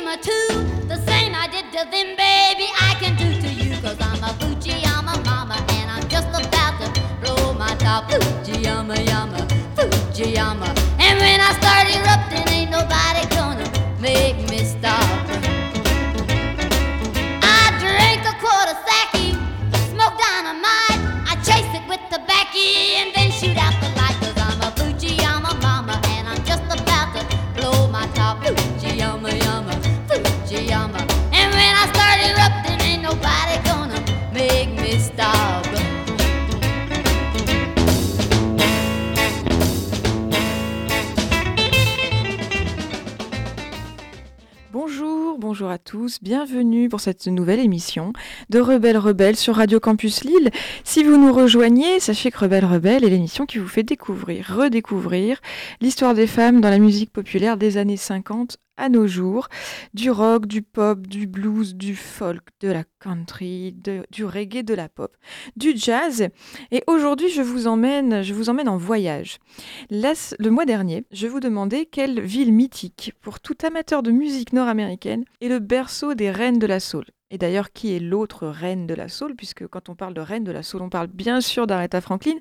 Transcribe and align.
dream 0.00 0.08
or. 0.08 0.86
The 0.88 0.96
same 1.06 1.34
I 1.34 1.46
did 1.46 1.66
to 1.72 1.84
them, 1.90 2.16
baby, 2.16 2.66
I 2.80 2.96
can 2.98 3.16
do 3.16 3.40
to 3.40 3.48
you. 3.48 3.80
Cause 3.80 3.98
I'm 4.00 4.22
a 4.24 4.32
Fujiyama 4.40 5.24
mama 5.24 5.56
and 5.70 5.90
I'm 5.90 6.08
just 6.08 6.28
about 6.28 6.80
to 6.80 7.02
blow 7.20 7.54
my 7.54 7.74
top. 7.76 8.10
Fujiyama, 8.10 9.06
yama, 9.08 9.38
Fujiyama. 9.76 10.68
And 10.98 11.18
when 11.18 11.40
I 11.40 11.52
start 11.60 11.86
erupting, 11.94 12.48
ain't 12.54 12.70
nobody 12.70 13.29
bienvenue 46.22 46.88
pour 46.88 47.00
cette 47.00 47.26
nouvelle 47.26 47.60
émission 47.60 48.14
de 48.48 48.58
Rebelle 48.58 48.96
Rebelle 48.96 49.36
sur 49.36 49.56
Radio 49.56 49.80
Campus 49.80 50.24
Lille. 50.24 50.50
Si 50.82 51.04
vous 51.04 51.18
nous 51.18 51.32
rejoignez, 51.32 52.00
sachez 52.00 52.30
que 52.30 52.38
Rebelle 52.38 52.64
Rebelle 52.64 53.04
est 53.04 53.10
l'émission 53.10 53.44
qui 53.44 53.58
vous 53.58 53.68
fait 53.68 53.82
découvrir, 53.82 54.54
redécouvrir 54.56 55.40
l'histoire 55.82 56.14
des 56.14 56.26
femmes 56.26 56.62
dans 56.62 56.70
la 56.70 56.78
musique 56.78 57.12
populaire 57.12 57.58
des 57.58 57.76
années 57.76 57.98
50 57.98 58.56
à 58.80 58.88
nos 58.88 59.06
jours, 59.06 59.48
du 59.94 60.10
rock, 60.10 60.46
du 60.46 60.62
pop, 60.62 61.06
du 61.06 61.26
blues, 61.26 61.74
du 61.74 61.94
folk, 61.94 62.48
de 62.60 62.68
la 62.68 62.84
country, 62.98 63.74
du 64.10 64.24
reggae, 64.24 64.62
de 64.62 64.74
la 64.74 64.88
pop, 64.88 65.16
du 65.56 65.76
jazz. 65.76 66.28
Et 66.70 66.82
aujourd'hui, 66.86 67.28
je 67.28 67.42
vous 67.42 67.66
emmène, 67.66 68.22
je 68.22 68.34
vous 68.34 68.48
emmène 68.48 68.68
en 68.68 68.78
voyage. 68.78 69.38
Le 69.90 70.48
mois 70.48 70.64
dernier, 70.64 71.04
je 71.12 71.26
vous 71.26 71.40
demandais 71.40 71.86
quelle 71.86 72.20
ville 72.20 72.52
mythique, 72.52 73.12
pour 73.20 73.40
tout 73.40 73.56
amateur 73.64 74.02
de 74.02 74.10
musique 74.10 74.52
nord-américaine, 74.52 75.24
est 75.40 75.48
le 75.48 75.58
berceau 75.58 76.14
des 76.14 76.30
reines 76.30 76.58
de 76.58 76.66
la 76.66 76.80
soul. 76.80 77.04
Et 77.30 77.38
d'ailleurs, 77.38 77.72
qui 77.72 77.94
est 77.94 78.00
l'autre 78.00 78.48
reine 78.48 78.86
de 78.86 78.94
la 78.94 79.08
soul 79.08 79.34
Puisque 79.36 79.66
quand 79.66 79.88
on 79.88 79.94
parle 79.94 80.14
de 80.14 80.20
reine 80.20 80.44
de 80.44 80.52
la 80.52 80.62
soul, 80.62 80.82
on 80.82 80.88
parle 80.88 81.06
bien 81.06 81.40
sûr 81.40 81.66
d'Aretha 81.66 82.00
Franklin. 82.00 82.36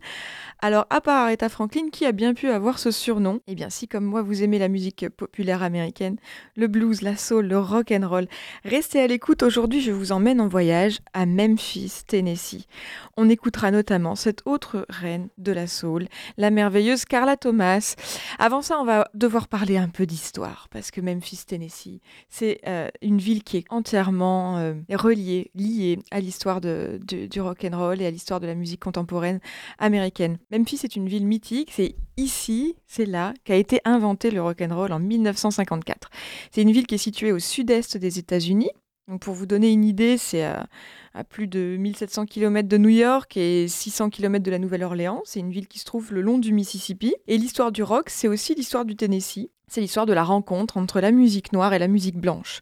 Alors, 0.61 0.85
à 0.89 0.99
part 0.99 1.25
Aretha 1.25 1.47
Franklin, 1.47 1.89
qui 1.91 2.05
a 2.05 2.11
bien 2.11 2.33
pu 2.33 2.49
avoir 2.49 2.79
ce 2.79 2.91
surnom? 2.91 3.39
Eh 3.47 3.55
bien, 3.55 3.69
si 3.69 3.87
comme 3.87 4.03
moi 4.03 4.21
vous 4.21 4.43
aimez 4.43 4.59
la 4.59 4.67
musique 4.67 5.07
populaire 5.09 5.63
américaine, 5.63 6.17
le 6.55 6.67
blues, 6.67 7.01
la 7.01 7.15
soul, 7.15 7.47
le 7.47 7.59
rock 7.59 7.91
and 7.91 8.07
roll, 8.07 8.27
restez 8.65 8.99
à 8.99 9.07
l'écoute. 9.07 9.43
Aujourd'hui, 9.43 9.81
je 9.81 9.91
vous 9.91 10.11
emmène 10.11 10.41
en 10.41 10.47
voyage 10.47 10.99
à 11.13 11.25
Memphis, 11.25 12.03
Tennessee. 12.07 12.67
On 13.15 13.29
écoutera 13.29 13.71
notamment 13.71 14.15
cette 14.15 14.41
autre 14.45 14.85
reine 14.89 15.29
de 15.37 15.51
la 15.51 15.67
soul, 15.67 16.07
la 16.37 16.49
merveilleuse 16.49 17.05
Carla 17.05 17.37
Thomas. 17.37 17.95
Avant 18.39 18.61
ça, 18.61 18.79
on 18.79 18.85
va 18.85 19.07
devoir 19.13 19.47
parler 19.47 19.77
un 19.77 19.89
peu 19.89 20.05
d'histoire, 20.05 20.67
parce 20.71 20.91
que 20.91 21.01
Memphis, 21.01 21.43
Tennessee, 21.45 22.01
c'est 22.29 22.59
euh, 22.67 22.89
une 23.01 23.19
ville 23.19 23.43
qui 23.43 23.57
est 23.57 23.65
entièrement 23.69 24.57
euh, 24.57 24.73
reliée, 24.89 25.51
liée 25.55 25.99
à 26.11 26.19
l'histoire 26.19 26.61
du 26.61 27.41
rock 27.41 27.65
and 27.65 27.77
roll 27.77 28.01
et 28.01 28.05
à 28.05 28.11
l'histoire 28.11 28.39
de 28.39 28.47
la 28.47 28.55
musique 28.55 28.81
contemporaine 28.81 29.39
américaine. 29.77 30.37
Memphis 30.51 30.81
est 30.83 30.95
une 30.95 31.07
ville 31.07 31.25
mythique, 31.25 31.71
c'est 31.71 31.95
ici, 32.17 32.75
c'est 32.87 33.05
là 33.05 33.33
qu'a 33.43 33.55
été 33.55 33.81
inventé 33.85 34.31
le 34.31 34.41
rock 34.41 34.61
and 34.61 34.75
roll 34.75 34.91
en 34.91 34.99
1954. 34.99 36.09
C'est 36.51 36.61
une 36.61 36.71
ville 36.71 36.87
qui 36.87 36.95
est 36.95 36.99
située 36.99 37.31
au 37.31 37.39
sud-est 37.39 37.97
des 37.97 38.19
États-Unis. 38.19 38.71
Donc 39.07 39.21
pour 39.21 39.33
vous 39.33 39.47
donner 39.47 39.71
une 39.71 39.85
idée, 39.85 40.17
c'est 40.17 40.43
à, 40.43 40.67
à 41.13 41.23
plus 41.23 41.47
de 41.47 41.77
1700 41.77 42.25
km 42.25 42.67
de 42.67 42.77
New 42.77 42.89
York 42.89 43.35
et 43.37 43.67
600 43.67 44.09
km 44.09 44.43
de 44.43 44.51
la 44.51 44.59
Nouvelle-Orléans. 44.59 45.21
C'est 45.25 45.39
une 45.39 45.51
ville 45.51 45.67
qui 45.67 45.79
se 45.79 45.85
trouve 45.85 46.13
le 46.13 46.21
long 46.21 46.37
du 46.37 46.53
Mississippi. 46.53 47.15
Et 47.27 47.37
l'histoire 47.37 47.71
du 47.71 47.83
rock, 47.83 48.09
c'est 48.09 48.27
aussi 48.27 48.53
l'histoire 48.53 48.85
du 48.85 48.95
Tennessee. 48.95 49.49
C'est 49.69 49.81
l'histoire 49.81 50.07
de 50.07 50.13
la 50.13 50.23
rencontre 50.23 50.77
entre 50.77 50.99
la 50.99 51.11
musique 51.11 51.53
noire 51.53 51.73
et 51.73 51.79
la 51.79 51.87
musique 51.87 52.17
blanche. 52.17 52.61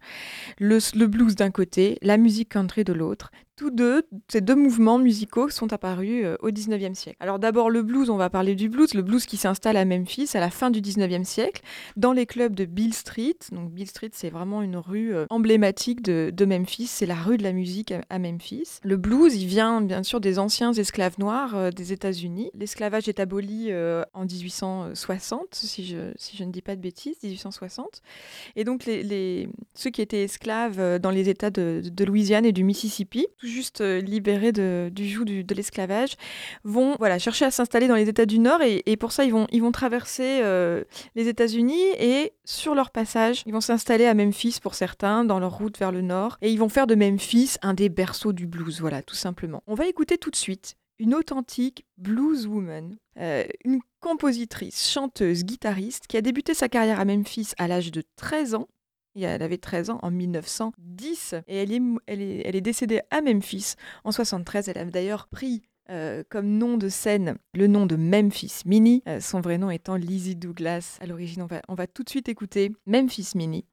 Le, 0.59 1.05
blues 1.05 1.35
d'un 1.35 1.51
côté, 1.51 1.97
la 2.01 2.17
musique 2.17 2.49
country 2.49 2.83
de 2.83 2.91
l'autre. 2.91 3.31
Tous 3.57 3.71
deux, 3.71 4.03
ces 4.27 4.39
deux 4.39 4.53
mouvements 4.53 4.99
musicaux 4.99 5.49
sont 5.49 5.73
apparus 5.73 6.23
euh, 6.23 6.35
au 6.41 6.51
19e 6.51 6.93
siècle. 6.93 7.17
Alors 7.19 7.39
d'abord 7.39 7.71
le 7.71 7.81
blues, 7.81 8.11
on 8.11 8.15
va 8.15 8.29
parler 8.29 8.53
du 8.53 8.69
blues, 8.69 8.93
le 8.93 9.01
blues 9.01 9.25
qui 9.25 9.35
s'installe 9.35 9.77
à 9.77 9.83
Memphis 9.83 10.29
à 10.35 10.39
la 10.39 10.51
fin 10.51 10.69
du 10.69 10.79
19e 10.79 11.23
siècle, 11.23 11.63
dans 11.95 12.13
les 12.13 12.27
clubs 12.27 12.53
de 12.53 12.65
Bill 12.65 12.93
Street. 12.93 13.37
Donc 13.51 13.71
Bill 13.71 13.87
Street, 13.87 14.11
c'est 14.13 14.29
vraiment 14.29 14.61
une 14.61 14.77
rue 14.77 15.11
euh, 15.15 15.25
emblématique 15.31 16.03
de, 16.03 16.45
Memphis, 16.45 16.85
c'est 16.85 17.07
la 17.07 17.15
rue 17.15 17.37
de 17.37 17.43
la 17.43 17.51
musique 17.51 17.95
à, 18.11 18.19
Memphis. 18.19 18.77
Le 18.83 18.95
blues, 18.95 19.35
il 19.35 19.47
vient 19.47 19.81
bien 19.81 20.03
sûr 20.03 20.19
des 20.19 20.37
anciens 20.37 20.71
esclaves 20.73 21.15
noirs 21.17 21.55
euh, 21.55 21.71
des 21.71 21.93
États-Unis. 21.93 22.51
L'esclavage 22.53 23.09
est 23.09 23.19
aboli 23.19 23.71
en 24.13 24.25
1860, 24.25 25.55
si 25.55 25.83
je, 25.87 26.43
ne 26.43 26.51
dis 26.51 26.61
pas 26.61 26.75
de 26.75 26.81
bêtises, 26.81 27.17
1860. 27.23 28.03
Et 28.55 28.63
donc 28.63 28.83
ceux 28.83 29.89
qui 29.89 30.01
étaient 30.03 30.25
esclaves 30.25 30.99
dans 30.99 31.09
les 31.09 31.27
États 31.27 31.49
de 31.49 32.03
Louisiane 32.05 32.45
et 32.45 32.51
du 32.51 32.63
Mississippi, 32.63 33.25
juste 33.47 33.81
euh, 33.81 33.99
libérés 33.99 34.51
du 34.51 35.07
joug 35.07 35.25
de 35.25 35.55
l'esclavage, 35.55 36.15
vont 36.63 36.95
voilà, 36.99 37.19
chercher 37.19 37.45
à 37.45 37.51
s'installer 37.51 37.87
dans 37.87 37.95
les 37.95 38.09
États 38.09 38.25
du 38.25 38.39
Nord 38.39 38.61
et, 38.61 38.97
pour 38.97 39.11
ça 39.11 39.25
ils 39.25 39.31
vont, 39.31 39.47
ils 39.51 39.61
vont 39.61 39.71
traverser 39.71 40.41
euh, 40.41 40.83
les 41.15 41.27
États-Unis 41.27 41.83
et 41.99 42.33
sur 42.45 42.75
leur 42.75 42.91
passage, 42.91 43.43
ils 43.45 43.53
vont 43.53 43.61
s'installer 43.61 44.05
à 44.05 44.13
Memphis 44.13 44.59
pour 44.61 44.75
certains, 44.75 45.25
dans 45.25 45.39
leur 45.39 45.57
route 45.57 45.77
vers 45.77 45.91
le 45.91 46.01
Nord, 46.01 46.37
et 46.41 46.51
ils 46.51 46.59
vont 46.59 46.69
faire 46.69 46.87
de 46.87 46.95
Memphis 46.95 47.55
un 47.61 47.73
des 47.73 47.89
berceaux 47.89 48.33
du 48.33 48.47
blues, 48.47 48.79
voilà, 48.79 49.01
tout 49.01 49.15
simplement. 49.15 49.63
On 49.67 49.75
va 49.75 49.87
écouter 49.87 50.17
tout 50.17 50.31
de 50.31 50.35
suite 50.35 50.75
une 50.99 51.13
authentique 51.13 51.85
blues 51.97 52.47
woman, 52.47 52.97
euh, 53.19 53.43
une 53.63 53.81
compositrice, 53.99 54.89
chanteuse, 54.89 55.43
guitariste 55.43 56.07
qui 56.07 56.17
a 56.17 56.21
débuté 56.21 56.53
sa 56.53 56.69
carrière 56.69 56.99
à 56.99 57.05
Memphis 57.05 57.51
à 57.57 57.67
l'âge 57.67 57.91
de 57.91 58.03
13 58.15 58.55
ans. 58.55 58.67
Elle 59.23 59.43
avait 59.43 59.57
13 59.57 59.89
ans 59.89 59.99
en 60.01 60.11
1910 60.11 61.35
et 61.47 61.57
elle 61.57 61.71
est, 61.71 61.81
elle 62.05 62.21
est, 62.21 62.41
elle 62.45 62.55
est 62.55 62.61
décédée 62.61 63.01
à 63.11 63.21
Memphis 63.21 63.75
en 64.03 64.11
73. 64.11 64.69
Elle 64.69 64.77
a 64.77 64.85
d'ailleurs 64.85 65.27
pris 65.27 65.63
euh, 65.89 66.23
comme 66.29 66.57
nom 66.57 66.77
de 66.77 66.89
scène 66.89 67.37
le 67.53 67.67
nom 67.67 67.85
de 67.85 67.95
Memphis 67.95 68.63
Minnie, 68.65 69.03
euh, 69.07 69.21
son 69.21 69.39
vrai 69.39 69.57
nom 69.57 69.69
étant 69.69 69.95
Lizzie 69.95 70.35
Douglas. 70.35 70.97
À 70.99 71.05
l'origine, 71.05 71.41
on 71.41 71.45
va, 71.45 71.61
on 71.69 71.75
va 71.75 71.87
tout 71.87 72.03
de 72.03 72.09
suite 72.09 72.27
écouter 72.27 72.73
Memphis 72.85 73.31
Minnie. 73.35 73.65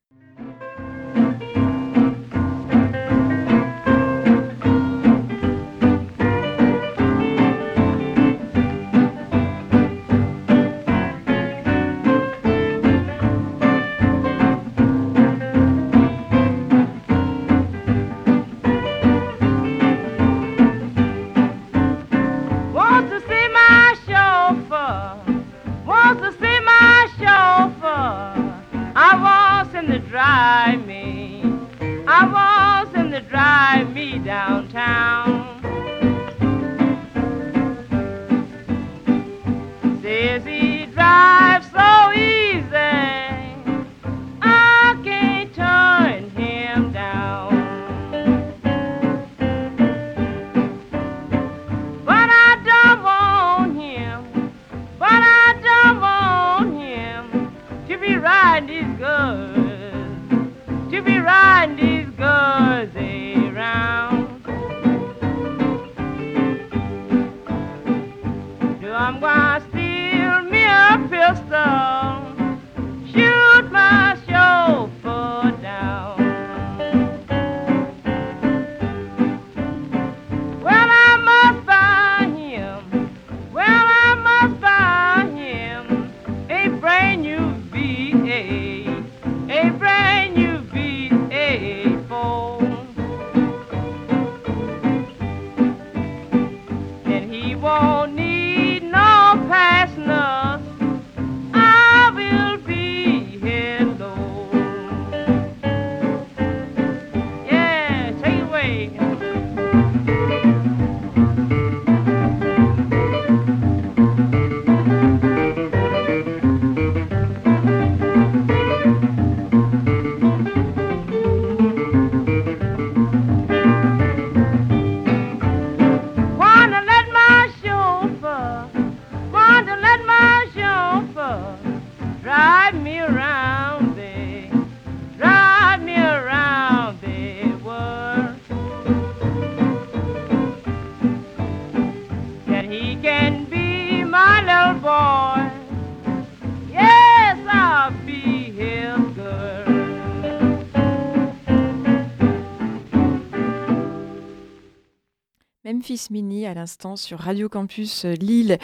À 156.47 156.53
l'instant 156.53 156.97
sur 156.97 157.21
Radio 157.21 157.49
Campus 157.49 158.05
euh, 158.05 158.13
Lille 158.13 158.59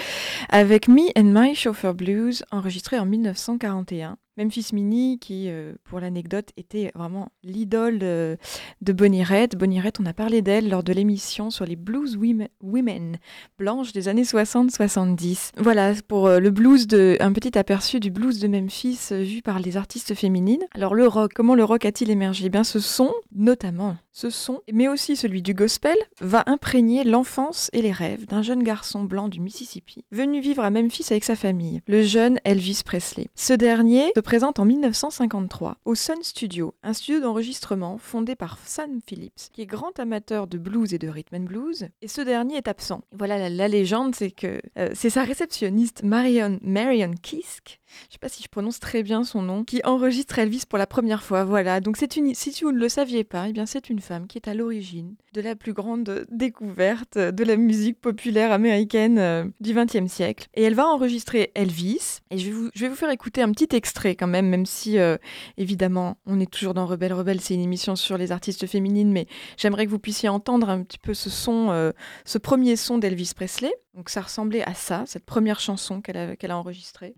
avec 0.50 0.86
Me 0.86 1.08
and 1.16 1.32
My 1.32 1.54
Chauffeur 1.54 1.94
Blues 1.94 2.44
enregistré 2.50 2.98
en 2.98 3.06
1941. 3.06 4.18
Memphis 4.40 4.68
Mini, 4.72 5.18
qui, 5.18 5.50
euh, 5.50 5.74
pour 5.84 6.00
l'anecdote, 6.00 6.48
était 6.56 6.90
vraiment 6.94 7.30
l'idole 7.44 7.98
de, 7.98 8.38
Bonnie 8.80 9.22
Raitt. 9.22 9.54
Bonnie 9.54 9.80
Raitt, 9.80 10.00
on 10.00 10.06
a 10.06 10.14
parlé 10.14 10.40
d'elle 10.40 10.70
lors 10.70 10.82
de 10.82 10.94
l'émission 10.94 11.50
sur 11.50 11.66
les 11.66 11.76
blues 11.76 12.18
women, 12.62 13.18
blanches 13.58 13.92
des 13.92 14.08
années 14.08 14.22
60-70. 14.22 15.50
Voilà, 15.58 15.92
pour 16.08 16.26
euh, 16.26 16.40
le 16.40 16.50
blues, 16.50 16.86
de, 16.86 17.18
un 17.20 17.32
petit 17.32 17.58
aperçu 17.58 18.00
du 18.00 18.10
blues 18.10 18.40
de 18.40 18.48
Memphis 18.48 19.08
euh, 19.12 19.22
vu 19.22 19.42
par 19.42 19.58
les 19.58 19.76
artistes 19.76 20.14
féminines. 20.14 20.64
Alors 20.72 20.94
le 20.94 21.06
rock, 21.06 21.32
comment 21.34 21.54
le 21.54 21.64
rock 21.64 21.84
a-t-il 21.84 22.10
émergé? 22.10 22.46
Eh 22.46 22.48
bien, 22.48 22.64
Ce 22.64 22.80
son, 22.80 23.12
notamment 23.34 23.96
ce 24.12 24.28
son, 24.28 24.60
mais 24.72 24.88
aussi 24.88 25.16
celui 25.16 25.40
du 25.40 25.54
gospel, 25.54 25.96
va 26.20 26.42
imprégner 26.46 27.04
l'enfance 27.04 27.70
et 27.72 27.80
les 27.80 27.92
rêves 27.92 28.26
d'un 28.26 28.42
jeune 28.42 28.62
garçon 28.62 29.04
blanc 29.04 29.28
du 29.28 29.40
Mississippi, 29.40 30.04
venu 30.10 30.40
vivre 30.40 30.64
à 30.64 30.70
Memphis 30.70 31.06
avec 31.10 31.24
sa 31.24 31.36
famille, 31.36 31.80
le 31.86 32.02
jeune 32.02 32.38
Elvis 32.44 32.82
Presley. 32.84 33.28
Ce 33.34 33.52
dernier 33.52 34.12
présente 34.30 34.60
en 34.60 34.64
1953 34.64 35.78
au 35.84 35.96
Sun 35.96 36.22
Studio, 36.22 36.72
un 36.84 36.92
studio 36.92 37.18
d'enregistrement 37.18 37.98
fondé 37.98 38.36
par 38.36 38.58
Sam 38.64 39.00
Phillips, 39.04 39.50
qui 39.52 39.60
est 39.60 39.66
grand 39.66 39.98
amateur 39.98 40.46
de 40.46 40.56
blues 40.56 40.94
et 40.94 40.98
de 40.98 41.08
rhythm 41.08 41.34
and 41.34 41.46
blues, 41.46 41.88
et 42.00 42.06
ce 42.06 42.20
dernier 42.20 42.58
est 42.58 42.68
absent. 42.68 43.02
Voilà, 43.10 43.48
la, 43.48 43.66
légende, 43.66 44.14
c'est 44.14 44.30
que 44.30 44.60
euh, 44.78 44.90
c'est 44.94 45.10
sa 45.10 45.24
réceptionniste 45.24 46.04
Marion, 46.04 46.60
Marion 46.62 47.10
Kisk, 47.20 47.80
je 48.08 48.12
sais 48.12 48.18
pas 48.20 48.28
si 48.28 48.42
je 48.42 48.48
prononce 48.48 48.80
très 48.80 49.02
bien 49.02 49.24
son 49.24 49.42
nom, 49.42 49.64
qui 49.64 49.80
enregistre 49.84 50.38
Elvis 50.38 50.64
pour 50.68 50.78
la 50.78 50.86
première 50.86 51.22
fois. 51.22 51.44
Voilà, 51.44 51.80
donc 51.80 51.96
c'est 51.96 52.16
une, 52.16 52.34
si 52.34 52.52
vous 52.62 52.72
ne 52.72 52.78
le 52.78 52.88
saviez 52.88 53.24
pas, 53.24 53.48
eh 53.48 53.52
bien 53.52 53.66
c'est 53.66 53.90
une 53.90 54.00
femme 54.00 54.26
qui 54.26 54.38
est 54.38 54.48
à 54.48 54.54
l'origine 54.54 55.16
de 55.32 55.40
la 55.40 55.56
plus 55.56 55.72
grande 55.72 56.26
découverte 56.30 57.18
de 57.18 57.44
la 57.44 57.56
musique 57.56 58.00
populaire 58.00 58.52
américaine 58.52 59.18
euh, 59.18 59.44
du 59.60 59.74
XXe 59.74 60.10
siècle. 60.10 60.48
Et 60.54 60.62
elle 60.62 60.74
va 60.74 60.86
enregistrer 60.86 61.50
Elvis, 61.54 62.20
et 62.30 62.38
je 62.38 62.50
vais 62.76 62.88
vous 62.88 62.94
faire 62.94 63.10
écouter 63.10 63.42
un 63.42 63.50
petit 63.52 63.74
extrait 63.74 64.16
quand 64.20 64.26
même, 64.26 64.48
même 64.48 64.66
si 64.66 64.98
euh, 64.98 65.16
évidemment 65.56 66.18
on 66.26 66.38
est 66.38 66.50
toujours 66.50 66.74
dans 66.74 66.84
Rebelle 66.84 67.14
Rebelle, 67.14 67.40
c'est 67.40 67.54
une 67.54 67.62
émission 67.62 67.96
sur 67.96 68.18
les 68.18 68.32
artistes 68.32 68.66
féminines, 68.66 69.10
mais 69.10 69.26
j'aimerais 69.56 69.86
que 69.86 69.90
vous 69.90 69.98
puissiez 69.98 70.28
entendre 70.28 70.68
un 70.68 70.82
petit 70.82 70.98
peu 70.98 71.14
ce 71.14 71.30
son, 71.30 71.70
euh, 71.70 71.92
ce 72.26 72.36
premier 72.36 72.76
son 72.76 72.98
d'Elvis 72.98 73.32
Presley. 73.34 73.72
Donc 73.94 74.10
ça 74.10 74.20
ressemblait 74.20 74.62
à 74.62 74.74
ça, 74.74 75.04
cette 75.06 75.24
première 75.24 75.58
chanson 75.58 76.02
qu'elle 76.02 76.16
a, 76.16 76.34
a 76.38 76.56
enregistrée. 76.56 77.14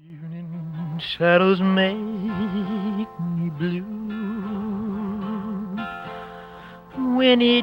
When 6.94 7.40
is. 7.40 7.62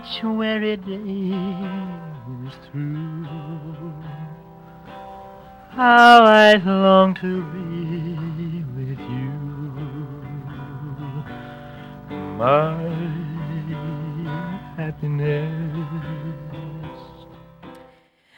How 5.80 6.26
I 6.26 6.56
long 6.66 7.14
to 7.22 7.44
be 7.54 7.69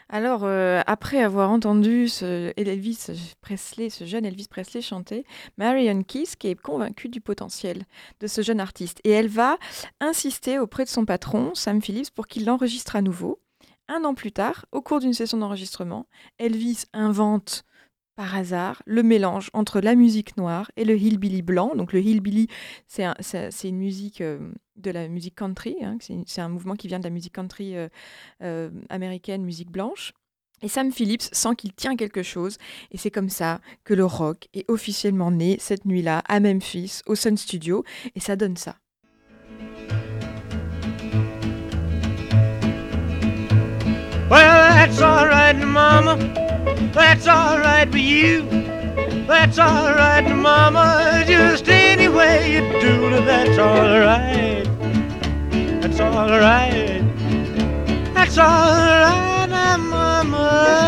Alors, 0.09 0.42
euh, 0.44 0.81
après 0.88 1.21
avoir 1.21 1.51
entendu 1.51 2.07
ce 2.07 2.51
Elvis 2.57 3.07
Presley, 3.42 3.92
ce 3.92 4.06
jeune 4.06 4.25
Elvis 4.25 4.48
Presley 4.50 4.81
chanter, 4.81 5.24
Marion 5.57 6.01
Kisk 6.01 6.45
est 6.45 6.59
convaincue 6.59 7.09
du 7.09 7.21
potentiel 7.21 7.83
de 8.19 8.25
ce 8.25 8.42
jeune 8.42 8.59
artiste 8.59 9.01
et 9.03 9.12
elle 9.12 9.27
va 9.27 9.57
insister 10.00 10.57
auprès 10.57 10.83
de 10.83 10.89
son 10.89 11.06
patron, 11.06 11.51
Sam 11.53 11.80
Phillips, 11.80 12.09
pour 12.09 12.25
qu'il 12.25 12.45
l'enregistre 12.45 12.95
à 12.95 13.03
nouveau. 13.03 13.39
Un 13.88 14.03
an 14.03 14.15
plus 14.15 14.31
tard, 14.31 14.65
au 14.71 14.81
cours 14.81 15.00
d'une 15.00 15.13
session 15.13 15.38
d'enregistrement, 15.38 16.07
Elvis 16.39 16.86
invente 16.94 17.65
par 18.22 18.36
hasard 18.36 18.84
le 18.86 19.02
mélange 19.02 19.50
entre 19.54 19.82
la 19.82 19.96
musique 19.96 20.38
noire 20.38 20.70
et 20.78 20.86
le 20.86 20.96
hillbilly 20.96 21.42
blanc. 21.42 21.74
Donc 21.76 21.92
le 21.92 22.02
hillbilly, 22.02 22.50
c'est 22.86 23.08
une 23.64 23.80
musique 23.80 24.22
euh, 24.22 24.52
de 24.76 24.92
la 24.92 25.08
musique 25.08 25.34
country, 25.34 25.76
hein, 25.82 25.98
c'est 26.28 26.42
un 26.42 26.50
mouvement 26.50 26.76
qui 26.76 26.88
vient 26.88 27.00
de 27.00 27.04
la 27.04 27.10
musique 27.10 27.34
country 27.34 27.76
euh, 27.76 27.90
euh, 28.44 28.70
américaine, 28.90 29.42
musique 29.42 29.72
blanche. 29.72 30.14
Et 30.62 30.68
Sam 30.68 30.92
Phillips 30.92 31.30
sent 31.32 31.56
qu'il 31.58 31.74
tient 31.74 31.96
quelque 31.96 32.22
chose, 32.22 32.60
et 32.92 33.00
c'est 33.00 33.10
comme 33.10 33.30
ça 33.30 33.60
que 33.84 33.96
le 33.96 34.06
rock 34.06 34.50
est 34.54 34.70
officiellement 34.70 35.32
né 35.32 35.58
cette 35.60 35.86
nuit-là 35.86 36.22
à 36.28 36.40
Memphis, 36.40 37.01
au 37.08 37.16
Sun 37.16 37.38
Studio, 37.38 37.84
et 38.13 38.20
ça 38.20 38.36
donne 38.36 38.56
ça. 38.56 38.75
That's 44.91 45.03
all 45.03 45.25
right, 45.25 45.55
mama. 45.55 46.17
That's 46.93 47.25
all 47.25 47.57
right 47.60 47.89
for 47.89 47.98
you. 47.98 48.41
That's 49.25 49.57
all 49.57 49.93
right, 49.93 50.29
mama. 50.36 51.24
Just 51.25 51.69
any 51.69 52.10
way 52.10 52.55
you 52.55 52.81
do 52.81 53.24
that's 53.24 53.57
all 53.57 54.00
right. 54.01 54.65
That's 55.81 56.00
all 56.01 56.27
right. 56.27 57.01
That's 58.13 58.38
all 58.38 58.45
right, 58.45 59.77
mama. 59.77 60.81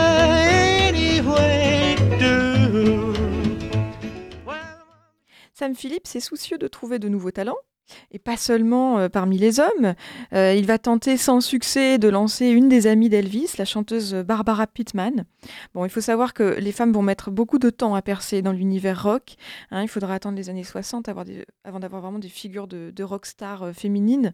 Sam 5.54 5.76
Phillips 5.76 6.16
est 6.16 6.20
soucieux 6.20 6.58
de 6.58 6.68
trouver 6.68 7.00
de 7.00 7.08
nouveaux 7.08 7.32
talents 7.32 7.60
et 8.12 8.20
pas 8.20 8.38
seulement 8.38 9.00
euh, 9.00 9.10
parmi 9.10 9.38
les 9.38 9.60
hommes. 9.60 9.96
Euh, 10.34 10.54
il 10.54 10.66
va 10.66 10.78
tenter 10.78 11.18
sans 11.18 11.42
succès 11.42 11.98
de 11.98 12.08
lancer 12.10 12.48
une 12.48 12.70
des 12.70 12.88
amies 12.88 13.10
d'Elvis, 13.10 13.54
la 13.58 13.66
chanteuse 13.66 14.14
Barbara 14.14 14.68
Pittman. 14.68 15.26
Bon, 15.74 15.86
il 15.86 15.90
faut 15.90 16.02
savoir 16.02 16.34
que 16.34 16.58
les 16.60 16.72
femmes 16.72 16.92
vont 16.92 17.02
mettre 17.02 17.32
beaucoup 17.32 17.60
de 17.60 17.70
temps 17.70 17.96
à 17.96 18.02
percer 18.02 18.42
dans 18.42 18.52
l'univers 18.52 19.04
rock. 19.04 19.36
Hein. 19.72 19.84
il 19.84 19.88
faudra 19.88 20.16
attendre 20.16 20.38
les 20.38 20.50
années 20.50 20.64
60 20.64 21.10
avant 21.10 21.80
d'avoir 21.80 22.02
vraiment 22.02 22.20
des 22.20 22.30
figures 22.30 22.68
de, 22.68 22.92
de 22.96 23.04
rock 23.04 23.26
stars 23.26 23.64
euh, 23.64 23.74
féminines 23.74 24.34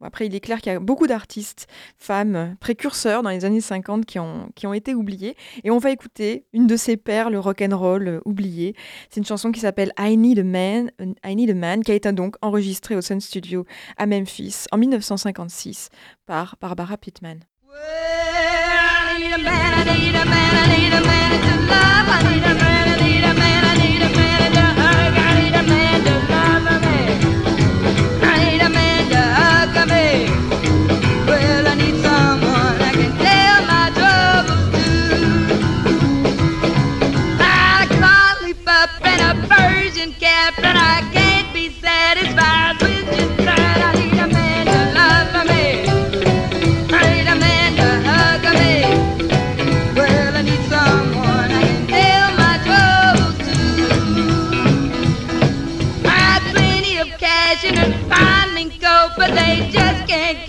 après, 0.00 0.26
il 0.26 0.34
est 0.34 0.40
clair 0.40 0.60
qu'il 0.60 0.72
y 0.72 0.76
a 0.76 0.80
beaucoup 0.80 1.06
d'artistes, 1.06 1.66
femmes, 1.96 2.56
précurseurs 2.60 3.22
dans 3.22 3.30
les 3.30 3.44
années 3.44 3.60
50 3.60 4.06
qui 4.06 4.18
ont, 4.18 4.48
qui 4.54 4.66
été 4.74 4.94
oubliés. 4.94 5.36
Et 5.64 5.70
on 5.70 5.78
va 5.78 5.90
écouter 5.90 6.44
une 6.52 6.66
de 6.66 6.76
ses 6.76 6.96
perles 6.96 7.36
rock'n'roll 7.36 8.08
euh, 8.08 8.20
oubliée. 8.24 8.74
C'est 9.10 9.18
une 9.18 9.26
chanson 9.26 9.50
qui 9.50 9.60
s'appelle 9.60 9.92
I 9.98 10.16
Need 10.16 10.38
a 10.38 10.44
Man, 10.44 10.90
euh, 11.00 11.12
I 11.24 11.34
Need 11.34 11.50
a 11.50 11.54
Man, 11.54 11.82
qui 11.82 11.90
a 11.90 11.94
été 11.94 12.12
donc 12.12 12.36
enregistrée 12.42 12.96
au 12.96 13.00
Sun 13.00 13.20
Studio 13.20 13.66
à 13.96 14.06
Memphis 14.06 14.64
en 14.72 14.78
1956 14.78 15.88
par 16.26 16.56
Barbara 16.60 16.96
Pittman. 16.96 17.40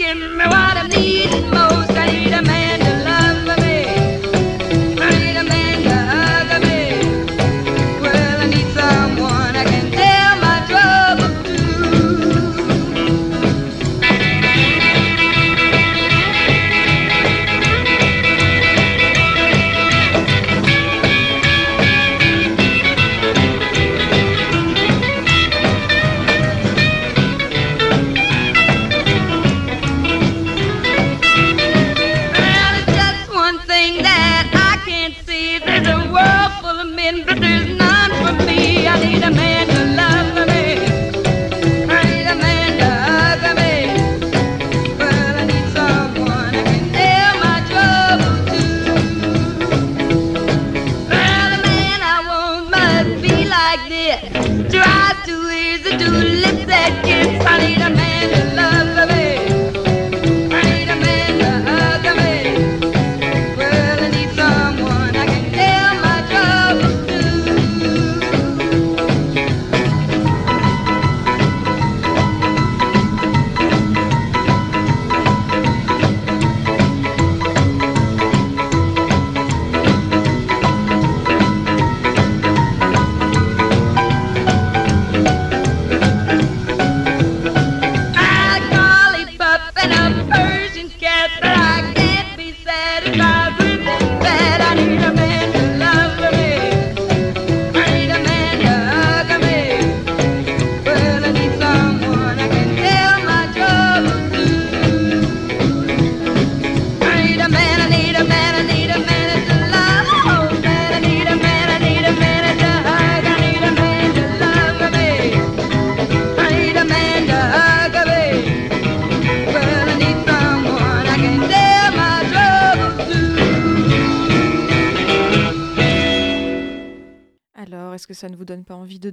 Give 0.10 0.18
me 0.18 0.46
what 0.48 0.76
I'm 0.76 0.90
needing 0.90 1.52
most. 1.52 1.92
I 1.92 2.29
it. 54.24 54.49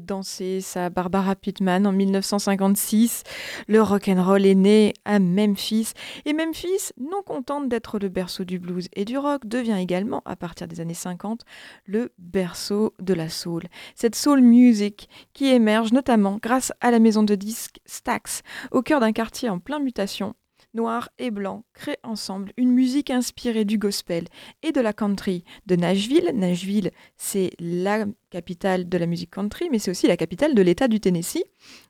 Danser 0.07 0.61
ça 0.61 0.89
Barbara 0.89 1.35
Pittman 1.35 1.87
en 1.87 1.93
1956. 1.93 3.25
Le 3.69 3.83
rock'n'roll 3.83 4.47
est 4.47 4.55
né 4.55 4.95
à 5.05 5.19
Memphis. 5.19 5.93
Et 6.25 6.33
Memphis, 6.33 6.93
non 6.99 7.23
contente 7.23 7.69
d'être 7.69 7.99
le 7.99 8.09
berceau 8.09 8.45
du 8.45 8.59
blues 8.59 8.89
et 8.95 9.05
du 9.05 9.19
rock, 9.19 9.47
devient 9.47 9.77
également, 9.79 10.23
à 10.25 10.37
partir 10.37 10.69
des 10.69 10.81
années 10.81 10.95
50, 10.95 11.43
le 11.85 12.13
berceau 12.19 12.95
de 13.01 13.15
la 13.15 13.29
soul. 13.29 13.65
Cette 13.95 14.15
soul 14.15 14.41
music 14.41 15.09
qui 15.33 15.47
émerge 15.47 15.93
notamment 15.93 16.39
grâce 16.41 16.73
à 16.81 16.91
la 16.91 16.99
maison 16.99 17.23
de 17.23 17.35
disques 17.35 17.81
Stax, 17.85 18.43
au 18.71 18.83
cœur 18.83 19.01
d'un 19.01 19.13
quartier 19.13 19.51
en 19.51 19.59
plein 19.59 19.81
mutation. 19.81 20.35
Noir 20.77 21.09
et 21.19 21.31
blanc 21.31 21.65
créent 21.73 21.99
ensemble 22.03 22.53
une 22.59 22.71
musique 22.71 23.09
inspirée 23.09 23.65
du 23.65 23.79
gospel 23.79 24.27
et 24.63 24.73
de 24.73 24.81
la 24.83 24.93
country 24.93 25.43
de 25.65 25.75
Nashville. 25.75 26.31
Nashville, 26.35 26.91
c'est 27.17 27.53
la 27.59 28.05
capitale 28.29 28.87
de 28.87 28.99
la 28.99 29.07
musique 29.07 29.31
country, 29.31 29.71
mais 29.71 29.79
c'est 29.79 29.91
aussi 29.91 30.07
la 30.07 30.19
capitale 30.19 30.55
de 30.55 30.61
l'État 30.61 30.87
du 30.87 31.01
Tennessee. 31.01 31.45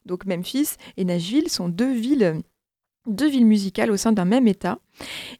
Donc 0.05 0.25
Memphis 0.25 0.77
et 0.97 1.05
Nashville 1.05 1.51
sont 1.51 1.69
deux 1.69 1.93
villes, 1.93 2.43
musicales 3.45 3.91
au 3.91 3.97
sein 3.97 4.13
d'un 4.13 4.25
même 4.25 4.47
État. 4.47 4.79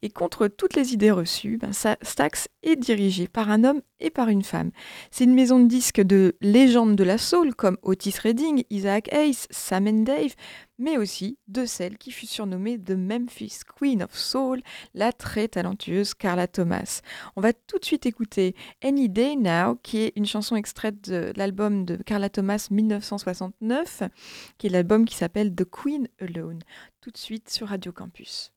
Et 0.03 0.11
contre 0.11 0.49
toutes 0.49 0.75
les 0.75 0.93
idées 0.93 1.11
reçues, 1.11 1.57
ben, 1.57 1.71
Stax 1.73 2.49
est 2.63 2.77
dirigé 2.77 3.29
par 3.29 3.51
un 3.51 3.65
homme 3.65 3.81
et 4.01 4.11
par 4.11 4.29
une 4.29 4.43
femme. 4.43 4.71
C'est 5.11 5.25
une 5.25 5.35
maison 5.35 5.61
de 5.61 5.69
disques 5.69 6.03
de 6.03 6.37
légendes 6.41 6.97
de 6.97 7.05
la 7.05 7.19
soul 7.19 7.55
comme 7.55 7.79
Otis 7.83 8.17
Redding, 8.23 8.65
Isaac 8.71 9.09
Hayes, 9.13 9.47
Sam 9.51 10.05
Dave, 10.05 10.35
mais 10.79 10.97
aussi 10.99 11.39
de 11.49 11.65
celle 11.65 11.99
qui 11.99 12.11
fut 12.11 12.27
surnommée 12.27 12.79
The 12.79 12.93
Memphis 12.93 13.61
Queen 13.79 14.03
of 14.03 14.17
Soul, 14.17 14.63
la 14.95 15.13
très 15.13 15.49
talentueuse 15.49 16.15
Carla 16.15 16.47
Thomas. 16.47 17.01
On 17.37 17.41
va 17.41 17.53
tout 17.53 17.79
de 17.79 17.85
suite 17.85 18.07
écouter 18.07 18.55
Any 18.83 19.09
Day 19.09 19.37
Now, 19.37 19.77
qui 19.83 19.99
est 19.99 20.13
une 20.17 20.27
chanson 20.27 20.57
extraite 20.57 21.09
de 21.09 21.33
l'album 21.37 21.85
de 21.85 21.97
Carla 21.97 22.29
Thomas 22.29 22.69
1969, 22.71 24.03
qui 24.59 24.67
est 24.67 24.71
l'album 24.71 25.05
qui 25.05 25.15
s'appelle 25.15 25.55
The 25.55 25.65
Queen 25.65 26.09
Alone. 26.21 26.61
Tout 27.01 27.11
de 27.11 27.19
suite 27.19 27.49
sur 27.49 27.69
Radio 27.69 27.93
Campus. 27.93 28.53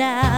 Now. 0.00 0.29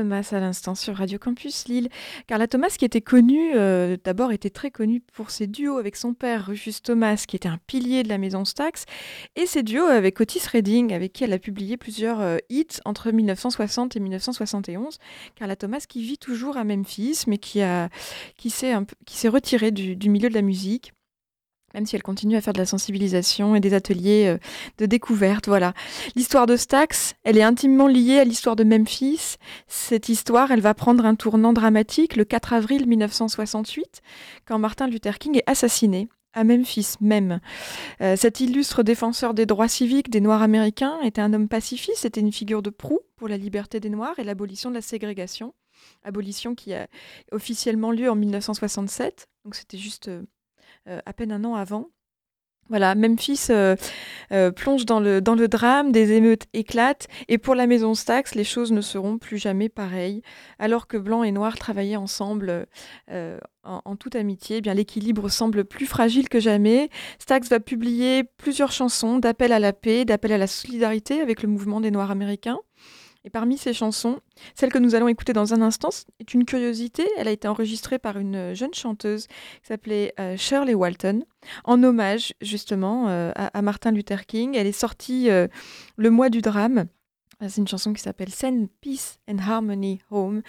Thomas 0.00 0.30
à 0.32 0.40
l'instant 0.40 0.74
sur 0.74 0.96
Radio 0.96 1.18
Campus 1.18 1.68
Lille. 1.68 1.90
Carla 2.26 2.46
Thomas, 2.46 2.74
qui 2.78 2.86
était 2.86 3.02
connue, 3.02 3.52
euh, 3.54 3.98
d'abord 4.02 4.32
était 4.32 4.48
très 4.48 4.70
connue 4.70 5.02
pour 5.12 5.30
ses 5.30 5.46
duos 5.46 5.76
avec 5.76 5.94
son 5.94 6.14
père 6.14 6.46
Rufus 6.46 6.80
Thomas, 6.82 7.22
qui 7.28 7.36
était 7.36 7.50
un 7.50 7.58
pilier 7.66 8.02
de 8.02 8.08
la 8.08 8.16
maison 8.16 8.46
Stax, 8.46 8.86
et 9.36 9.44
ses 9.44 9.62
duos 9.62 9.84
avec 9.84 10.18
Otis 10.18 10.40
Redding, 10.50 10.94
avec 10.94 11.12
qui 11.12 11.24
elle 11.24 11.34
a 11.34 11.38
publié 11.38 11.76
plusieurs 11.76 12.22
euh, 12.22 12.38
hits 12.48 12.80
entre 12.86 13.10
1960 13.10 13.94
et 13.94 14.00
1971. 14.00 14.96
Carla 15.34 15.54
Thomas, 15.54 15.84
qui 15.86 16.02
vit 16.02 16.16
toujours 16.16 16.56
à 16.56 16.64
Memphis, 16.64 17.24
mais 17.26 17.36
qui, 17.36 17.60
qui 18.38 18.48
s'est 18.48 19.28
retirée 19.28 19.70
du 19.70 20.08
milieu 20.08 20.30
de 20.30 20.34
la 20.34 20.40
musique 20.40 20.94
même 21.74 21.86
si 21.86 21.96
elle 21.96 22.02
continue 22.02 22.36
à 22.36 22.40
faire 22.40 22.52
de 22.52 22.58
la 22.58 22.66
sensibilisation 22.66 23.54
et 23.54 23.60
des 23.60 23.74
ateliers 23.74 24.26
euh, 24.26 24.38
de 24.78 24.86
découverte. 24.86 25.48
Voilà. 25.48 25.72
L'histoire 26.16 26.46
de 26.46 26.56
Stax, 26.56 27.14
elle 27.24 27.38
est 27.38 27.42
intimement 27.42 27.86
liée 27.86 28.18
à 28.18 28.24
l'histoire 28.24 28.56
de 28.56 28.64
Memphis. 28.64 29.36
Cette 29.66 30.08
histoire, 30.08 30.50
elle 30.50 30.60
va 30.60 30.74
prendre 30.74 31.04
un 31.04 31.14
tournant 31.14 31.52
dramatique 31.52 32.16
le 32.16 32.24
4 32.24 32.52
avril 32.52 32.86
1968, 32.86 34.02
quand 34.46 34.58
Martin 34.58 34.86
Luther 34.86 35.18
King 35.18 35.38
est 35.38 35.50
assassiné 35.50 36.08
à 36.32 36.44
Memphis 36.44 36.94
même. 37.00 37.40
Euh, 38.00 38.16
cet 38.16 38.40
illustre 38.40 38.82
défenseur 38.82 39.34
des 39.34 39.46
droits 39.46 39.68
civiques 39.68 40.10
des 40.10 40.20
Noirs 40.20 40.42
américains 40.42 41.00
était 41.02 41.20
un 41.20 41.32
homme 41.32 41.48
pacifiste, 41.48 41.98
c'était 41.98 42.20
une 42.20 42.32
figure 42.32 42.62
de 42.62 42.70
proue 42.70 43.00
pour 43.16 43.28
la 43.28 43.36
liberté 43.36 43.80
des 43.80 43.90
Noirs 43.90 44.18
et 44.18 44.24
l'abolition 44.24 44.70
de 44.70 44.76
la 44.76 44.82
ségrégation. 44.82 45.54
Abolition 46.04 46.54
qui 46.54 46.74
a 46.74 46.86
officiellement 47.32 47.90
lieu 47.90 48.10
en 48.10 48.14
1967, 48.14 49.28
donc 49.44 49.54
c'était 49.54 49.78
juste 49.78 50.08
euh, 50.08 50.22
à 50.86 51.12
peine 51.12 51.32
un 51.32 51.44
an 51.44 51.54
avant. 51.54 51.90
Voilà, 52.70 52.94
Memphis 52.94 53.46
euh, 53.50 53.74
euh, 54.30 54.52
plonge 54.52 54.86
dans 54.86 55.00
le, 55.00 55.20
dans 55.20 55.34
le 55.34 55.48
drame, 55.48 55.90
des 55.90 56.12
émeutes 56.12 56.44
éclatent, 56.52 57.08
et 57.26 57.36
pour 57.36 57.56
la 57.56 57.66
maison 57.66 57.94
Stax, 57.94 58.36
les 58.36 58.44
choses 58.44 58.70
ne 58.70 58.80
seront 58.80 59.18
plus 59.18 59.38
jamais 59.38 59.68
pareilles. 59.68 60.22
Alors 60.60 60.86
que 60.86 60.96
Blanc 60.96 61.24
et 61.24 61.32
Noir 61.32 61.58
travaillaient 61.58 61.96
ensemble 61.96 62.66
en, 63.64 63.96
toute 63.96 64.14
amitié, 64.14 64.58
eh 64.58 64.60
bien 64.60 64.74
l'équilibre 64.74 65.28
semble 65.28 65.64
plus 65.64 65.86
fragile 65.86 66.28
que 66.28 66.38
jamais. 66.38 66.90
Stax 67.18 67.48
va 67.48 67.58
publier 67.58 68.22
plusieurs 68.22 68.70
chansons 68.70 69.18
d'appel 69.18 69.52
à 69.52 69.58
la 69.58 69.72
paix, 69.72 70.04
d'appel 70.04 70.30
à 70.30 70.38
la 70.38 70.46
solidarité 70.46 71.20
avec 71.20 71.42
le 71.42 71.48
mouvement 71.48 71.80
des 71.80 71.90
Noirs 71.90 72.12
américains. 72.12 72.60
Et 73.24 73.30
parmi 73.30 73.58
ces 73.58 73.74
chansons, 73.74 74.20
celle 74.54 74.72
que 74.72 74.78
nous 74.78 74.94
allons 74.94 75.08
écouter 75.08 75.34
dans 75.34 75.52
un 75.52 75.60
instant 75.60 75.90
est 76.20 76.32
une 76.32 76.46
curiosité. 76.46 77.06
Elle 77.18 77.28
a 77.28 77.32
été 77.32 77.48
enregistrée 77.48 77.98
par 77.98 78.18
une 78.18 78.54
jeune 78.54 78.72
chanteuse 78.72 79.26
qui 79.26 79.68
s'appelait 79.68 80.14
euh, 80.18 80.38
Shirley 80.38 80.74
Walton, 80.74 81.24
en 81.64 81.82
hommage 81.82 82.32
justement 82.40 83.08
euh, 83.08 83.30
à, 83.34 83.60
Martin 83.60 83.90
Luther 83.90 84.24
King. 84.24 84.54
Elle 84.56 84.66
est 84.66 84.72
sortie 84.72 85.28
euh, 85.28 85.48
le 85.96 86.10
mois 86.10 86.30
du 86.30 86.40
drame. 86.40 86.86
C'est 87.42 87.60
une 87.60 87.68
chanson 87.68 87.92
qui 87.92 88.02
s'appelle 88.02 88.30
Send 88.30 88.68
Peace 88.80 89.18
and 89.28 89.38
Harmony 89.38 90.00
Home, 90.10 90.42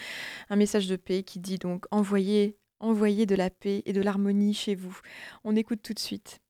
un 0.50 0.56
message 0.56 0.88
de 0.88 0.96
paix 0.96 1.22
qui 1.22 1.38
dit 1.38 1.58
donc 1.58 1.86
envoyez, 1.90 2.58
envoyez 2.80 3.24
de 3.24 3.34
la 3.34 3.48
paix 3.48 3.82
et 3.86 3.94
de 3.94 4.02
l'harmonie 4.02 4.52
chez 4.52 4.74
vous. 4.74 4.98
On 5.42 5.56
écoute 5.56 5.80
tout 5.82 5.94
de 5.94 5.98
suite. 5.98 6.40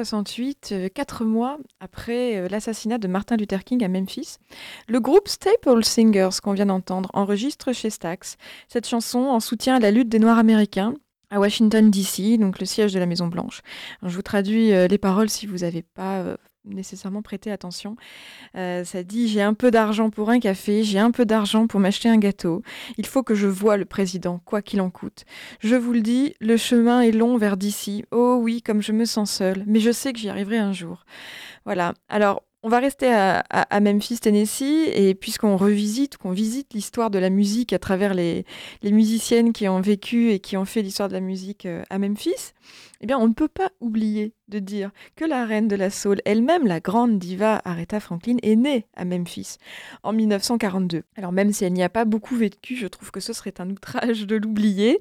1968, 0.00 0.68
euh, 0.72 0.88
quatre 0.88 1.24
mois 1.24 1.58
après 1.80 2.36
euh, 2.36 2.48
l'assassinat 2.48 2.98
de 2.98 3.06
Martin 3.08 3.36
Luther 3.36 3.64
King 3.64 3.84
à 3.84 3.88
Memphis, 3.88 4.36
le 4.88 4.98
groupe 5.00 5.28
Staple 5.28 5.84
Singers 5.84 6.40
qu'on 6.42 6.52
vient 6.52 6.66
d'entendre 6.66 7.10
enregistre 7.12 7.72
chez 7.72 7.90
Stax 7.90 8.36
cette 8.68 8.86
chanson 8.86 9.18
en 9.18 9.40
soutien 9.40 9.76
à 9.76 9.78
la 9.78 9.90
lutte 9.90 10.08
des 10.08 10.18
Noirs 10.18 10.38
américains 10.38 10.94
à 11.30 11.38
Washington 11.38 11.90
DC, 11.90 12.38
donc 12.38 12.58
le 12.58 12.66
siège 12.66 12.92
de 12.92 12.98
la 12.98 13.06
Maison 13.06 13.28
Blanche. 13.28 13.60
je 14.02 14.14
vous 14.14 14.22
traduis 14.22 14.70
les 14.88 14.98
paroles 14.98 15.30
si 15.30 15.46
vous 15.46 15.58
n'avez 15.58 15.82
pas 15.82 16.36
nécessairement 16.64 17.22
prêter 17.22 17.50
attention. 17.50 17.96
Euh, 18.56 18.84
ça 18.84 19.02
dit 19.02 19.28
j'ai 19.28 19.42
un 19.42 19.54
peu 19.54 19.70
d'argent 19.70 20.10
pour 20.10 20.30
un 20.30 20.40
café, 20.40 20.82
j'ai 20.82 20.98
un 20.98 21.10
peu 21.10 21.24
d'argent 21.24 21.66
pour 21.66 21.80
m'acheter 21.80 22.08
un 22.08 22.18
gâteau. 22.18 22.62
Il 22.98 23.06
faut 23.06 23.22
que 23.22 23.34
je 23.34 23.46
voie 23.46 23.76
le 23.76 23.84
président, 23.84 24.40
quoi 24.44 24.62
qu'il 24.62 24.80
en 24.80 24.90
coûte. 24.90 25.24
Je 25.60 25.76
vous 25.76 25.92
le 25.92 26.00
dis, 26.00 26.34
le 26.40 26.56
chemin 26.56 27.00
est 27.00 27.12
long 27.12 27.36
vers 27.36 27.56
d'ici. 27.56 28.04
Oh 28.10 28.38
oui, 28.40 28.62
comme 28.62 28.82
je 28.82 28.92
me 28.92 29.04
sens 29.04 29.30
seule, 29.30 29.64
mais 29.66 29.80
je 29.80 29.90
sais 29.90 30.12
que 30.12 30.18
j'y 30.18 30.28
arriverai 30.28 30.58
un 30.58 30.72
jour. 30.72 31.04
Voilà. 31.64 31.94
Alors 32.08 32.42
on 32.62 32.68
va 32.68 32.78
rester 32.78 33.10
à, 33.10 33.80
Memphis, 33.80 34.18
Tennessee, 34.18 34.90
et 34.92 35.14
puisqu'on 35.14 35.56
revisite, 35.56 36.18
qu'on 36.18 36.32
visite 36.32 36.74
l'histoire 36.74 37.10
de 37.10 37.18
la 37.18 37.30
musique 37.30 37.72
à 37.72 37.78
travers 37.78 38.12
les, 38.12 38.44
les, 38.82 38.92
musiciennes 38.92 39.54
qui 39.54 39.66
ont 39.66 39.80
vécu 39.80 40.30
et 40.30 40.40
qui 40.40 40.58
ont 40.58 40.66
fait 40.66 40.82
l'histoire 40.82 41.08
de 41.08 41.14
la 41.14 41.20
musique 41.20 41.64
euh, 41.64 41.82
à 41.88 41.98
Memphis, 41.98 42.52
eh 43.00 43.06
bien, 43.06 43.18
on 43.18 43.28
ne 43.28 43.34
peut 43.34 43.48
pas 43.48 43.70
oublier 43.80 44.34
de 44.50 44.58
dire 44.58 44.90
que 45.16 45.24
la 45.24 45.46
reine 45.46 45.68
de 45.68 45.76
la 45.76 45.88
soul, 45.88 46.20
elle-même, 46.26 46.66
la 46.66 46.80
grande 46.80 47.18
diva 47.18 47.62
Aretha 47.64 48.00
Franklin, 48.00 48.36
est 48.42 48.56
née 48.56 48.86
à 48.94 49.04
Memphis 49.04 49.56
en 50.02 50.12
1942. 50.12 51.04
Alors 51.16 51.32
même 51.32 51.52
si 51.52 51.64
elle 51.64 51.72
n'y 51.72 51.82
a 51.82 51.88
pas 51.88 52.04
beaucoup 52.04 52.36
vécu, 52.36 52.76
je 52.76 52.86
trouve 52.86 53.10
que 53.10 53.20
ce 53.20 53.32
serait 53.32 53.54
un 53.58 53.70
outrage 53.70 54.26
de 54.26 54.36
l'oublier. 54.36 54.98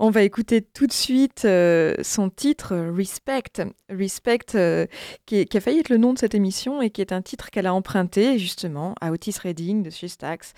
On 0.00 0.10
va 0.10 0.22
écouter 0.22 0.60
tout 0.60 0.86
de 0.86 0.92
suite 0.92 1.44
euh, 1.44 1.94
son 2.02 2.28
titre 2.28 2.76
Respect, 2.76 3.64
Respect, 3.88 4.56
euh, 4.56 4.86
qui, 5.24 5.46
a 5.54 5.60
failli 5.60 5.78
être 5.78 5.88
le 5.88 5.98
nom 5.98 6.12
de 6.12 6.18
cette 6.18 6.34
émission 6.34 6.82
et 6.82 6.90
qui 6.90 7.00
est 7.00 7.12
un 7.12 7.22
titre 7.22 7.50
qu'elle 7.50 7.66
a 7.66 7.74
emprunté 7.74 8.38
justement 8.38 8.94
à 9.00 9.12
Otis 9.12 9.36
Redding 9.42 9.82
de 9.82 9.90
chez 9.90 10.08
Stax 10.08 10.52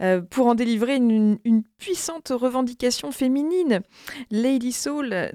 euh, 0.00 0.20
pour 0.20 0.46
en 0.46 0.54
délivrer 0.54 0.96
une, 0.96 1.38
puissante 1.78 2.28
revendication 2.28 3.10
féminine. 3.10 3.80
Lady 4.30 4.70
Soul 4.70 5.30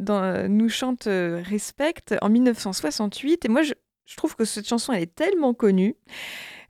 nous 0.47 0.69
chante 0.77 1.07
Respect 1.07 2.15
en 2.21 2.29
1968. 2.29 3.45
Et 3.45 3.47
moi, 3.49 3.63
je, 3.63 3.73
trouve 4.15 4.35
que 4.35 4.45
cette 4.45 4.67
chanson, 4.67 4.93
elle 4.93 5.03
est 5.03 5.15
tellement 5.15 5.53
connue. 5.53 5.95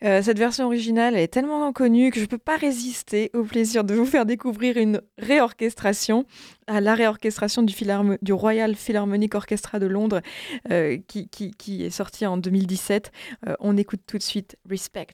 Euh, 0.03 0.21
cette 0.21 0.37
version 0.37 0.65
originale 0.65 1.15
elle 1.15 1.23
est 1.23 1.27
tellement 1.27 1.73
connue 1.73 2.11
que 2.11 2.17
je 2.17 2.25
ne 2.25 2.29
peux 2.29 2.37
pas 2.37 2.55
résister 2.55 3.31
au 3.33 3.43
plaisir 3.43 3.83
de 3.83 3.95
vous 3.95 4.05
faire 4.05 4.27
découvrir 4.27 4.77
une 4.77 5.01
réorchestration, 5.17 6.25
à 6.67 6.81
la 6.81 6.93
réorchestration 6.93 7.63
du, 7.63 7.73
Royal 8.31 8.75
Philharmonic 8.75 9.33
Orchestra 9.33 9.79
de 9.79 9.87
Londres 9.87 10.21
euh, 10.69 10.99
qui, 11.07 11.29
qui, 11.29 11.83
est 11.83 11.89
sortie 11.89 12.27
en 12.27 12.37
2017. 12.37 13.11
Euh, 13.47 13.55
on 13.59 13.75
écoute 13.75 14.01
tout 14.05 14.19
de 14.19 14.23
suite 14.23 14.57
Respect. 14.69 15.07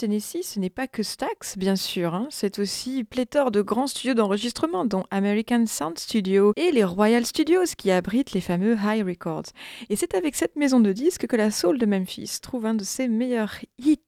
Tennessee, 0.00 0.42
ce 0.42 0.58
n'est 0.58 0.70
pas 0.70 0.86
que 0.86 1.02
Stax, 1.02 1.58
bien 1.58 1.76
sûr. 1.76 2.14
Hein. 2.14 2.26
C'est 2.30 2.58
aussi 2.58 3.04
pléthore 3.04 3.50
de 3.50 3.60
grands 3.60 3.86
studios 3.86 4.14
d'enregistrement, 4.14 4.86
dont 4.86 5.04
American 5.10 5.66
Sound 5.66 5.98
Studio 5.98 6.54
et 6.56 6.70
les 6.72 6.84
Royal 6.84 7.26
Studios, 7.26 7.74
qui 7.76 7.90
abritent 7.90 8.32
les 8.32 8.40
fameux 8.40 8.78
High 8.82 9.06
Records. 9.06 9.52
Et 9.90 9.96
c'est 9.96 10.14
avec 10.14 10.36
cette 10.36 10.56
maison 10.56 10.80
de 10.80 10.94
disques 10.94 11.26
que 11.26 11.36
la 11.36 11.50
soul 11.50 11.76
de 11.76 11.84
Memphis 11.84 12.38
trouve 12.40 12.64
un 12.64 12.72
de 12.72 12.82
ses 12.82 13.08
meilleurs 13.08 13.56
hits 13.78 13.98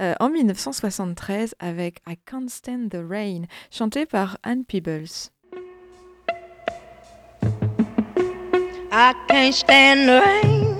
euh, 0.00 0.14
en 0.20 0.30
1973 0.30 1.56
avec 1.58 2.00
I 2.08 2.16
Can't 2.24 2.48
Stand 2.48 2.90
the 2.90 3.02
Rain, 3.04 3.42
chanté 3.72 4.06
par 4.06 4.38
Anne 4.44 4.64
Peebles. 4.64 5.32
I 8.92 9.12
can't 9.28 9.52
stand 9.52 10.06
the 10.06 10.22
rain 10.24 10.76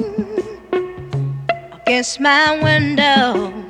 against 1.85 2.21
my 2.21 2.57
window. 2.63 3.64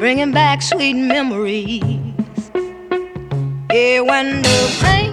Bringing 0.00 0.32
back 0.32 0.62
sweet 0.62 0.94
memories. 0.94 1.82
Yeah, 3.70 4.00
when 4.00 4.40
the 4.40 4.80
rain, 4.82 5.09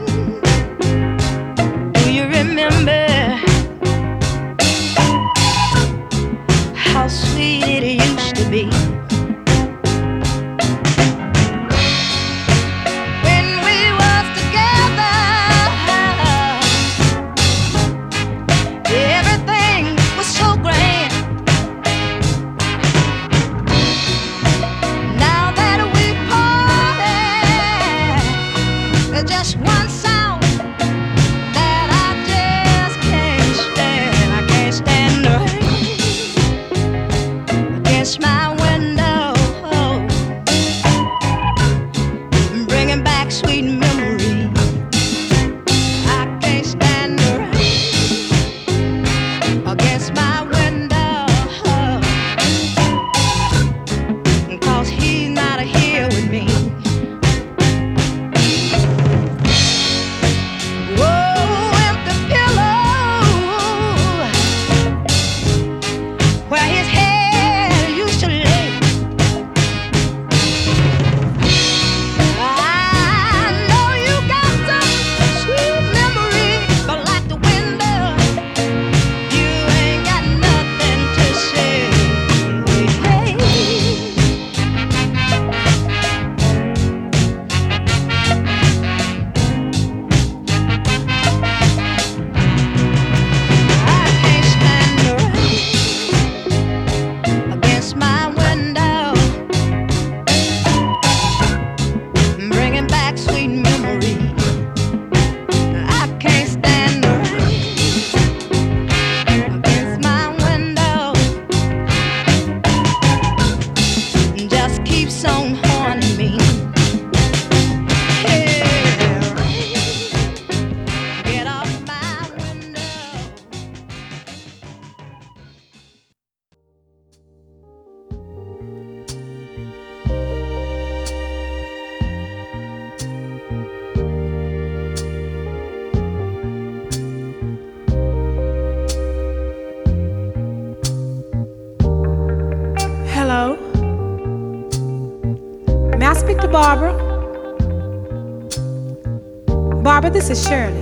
Barbara, 150.07 150.21
this 150.21 150.29
is 150.29 150.47
Shirley. 150.47 150.79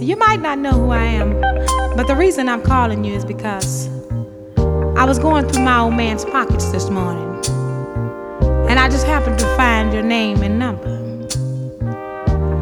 You 0.00 0.14
might 0.14 0.40
not 0.40 0.60
know 0.60 0.70
who 0.70 0.90
I 0.90 1.02
am, 1.02 1.32
but 1.96 2.06
the 2.06 2.14
reason 2.14 2.48
I'm 2.48 2.62
calling 2.62 3.02
you 3.02 3.12
is 3.12 3.24
because 3.24 3.88
I 4.96 5.04
was 5.04 5.18
going 5.18 5.48
through 5.48 5.64
my 5.64 5.80
old 5.80 5.94
man's 5.94 6.24
pockets 6.24 6.70
this 6.70 6.90
morning, 6.90 7.28
and 8.68 8.78
I 8.78 8.88
just 8.88 9.04
happened 9.04 9.40
to 9.40 9.46
find 9.56 9.92
your 9.92 10.04
name 10.04 10.44
and 10.44 10.60
number. 10.60 10.96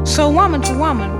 So, 0.06 0.30
woman 0.30 0.62
to 0.62 0.78
woman, 0.78 1.10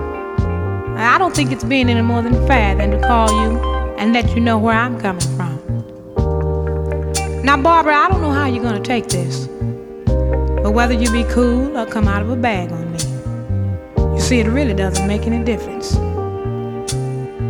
I 0.97 1.19
don't 1.19 1.37
think 1.37 1.53
it's 1.53 1.65
being 1.65 1.91
any 1.91 2.01
more 2.01 2.23
than 2.23 2.47
fair 2.47 2.75
than 2.75 2.91
to 2.93 3.01
call 3.07 3.31
you 3.31 3.59
and 3.99 4.15
let 4.15 4.35
you 4.35 4.41
know 4.41 4.57
where 4.57 4.77
I'm 4.77 4.99
coming 4.99 5.29
from. 5.37 5.59
Now, 7.45 7.61
Barbara, 7.61 7.97
I 7.97 8.09
don't 8.09 8.23
know 8.23 8.33
how 8.33 8.47
you're 8.47 8.65
gonna 8.65 8.81
take 8.81 9.09
this, 9.09 9.47
but 10.63 10.71
whether 10.73 10.95
you 10.95 11.13
be 11.13 11.25
cool 11.25 11.77
or 11.77 11.85
come 11.85 12.09
out 12.09 12.23
of 12.23 12.31
a 12.31 12.37
bag 12.37 12.78
see, 14.29 14.41
it 14.41 14.49
really 14.49 14.75
doesn't 14.75 15.07
make 15.07 15.23
any 15.23 15.43
difference. 15.43 15.95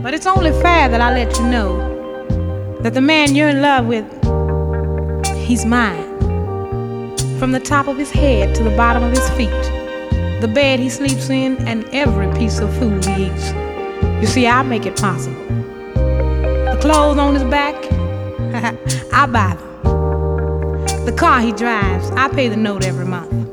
But 0.00 0.14
it's 0.14 0.26
only 0.26 0.52
fair 0.62 0.88
that 0.88 1.00
I 1.00 1.12
let 1.12 1.36
you 1.36 1.44
know 1.48 2.78
that 2.82 2.94
the 2.94 3.00
man 3.00 3.34
you're 3.34 3.48
in 3.48 3.60
love 3.60 3.86
with, 3.86 4.04
he's 5.34 5.64
mine. 5.64 6.06
From 7.40 7.50
the 7.50 7.58
top 7.58 7.88
of 7.88 7.98
his 7.98 8.12
head 8.12 8.54
to 8.54 8.62
the 8.62 8.70
bottom 8.76 9.02
of 9.02 9.10
his 9.10 9.28
feet, 9.30 9.50
the 10.40 10.48
bed 10.54 10.78
he 10.78 10.88
sleeps 10.88 11.28
in, 11.30 11.56
and 11.66 11.84
every 11.86 12.32
piece 12.38 12.60
of 12.60 12.72
food 12.78 13.04
he 13.04 13.26
eats. 13.26 13.50
You 14.20 14.28
see, 14.28 14.46
I 14.46 14.62
make 14.62 14.86
it 14.86 14.96
possible. 14.96 15.44
The 15.94 16.78
clothes 16.80 17.18
on 17.18 17.34
his 17.34 17.42
back, 17.42 17.74
I 19.12 19.26
buy 19.26 19.56
them. 19.56 21.04
The 21.06 21.12
car 21.12 21.40
he 21.40 21.50
drives, 21.50 22.08
I 22.12 22.28
pay 22.28 22.46
the 22.46 22.56
note 22.56 22.84
every 22.84 23.04
month. 23.04 23.47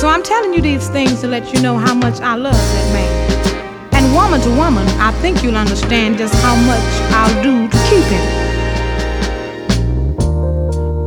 So 0.00 0.08
I'm 0.08 0.22
telling 0.22 0.54
you 0.54 0.62
these 0.62 0.88
things 0.88 1.20
to 1.20 1.26
let 1.26 1.52
you 1.52 1.60
know 1.60 1.76
how 1.76 1.92
much 1.92 2.22
I 2.22 2.34
love 2.34 2.54
that 2.54 2.92
man. 2.94 3.92
And 3.92 4.14
woman 4.14 4.40
to 4.40 4.48
woman, 4.56 4.88
I 4.98 5.12
think 5.20 5.42
you'll 5.42 5.58
understand 5.58 6.16
just 6.16 6.34
how 6.36 6.56
much 6.56 6.80
I'll 7.12 7.42
do 7.42 7.68
to 7.68 7.78
keep 7.90 8.04
him. 8.04 8.26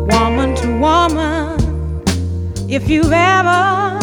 Woman 0.09 0.55
to 0.57 0.67
woman, 0.77 1.59
if 2.69 2.87
you've 2.87 3.11
ever 3.11 3.97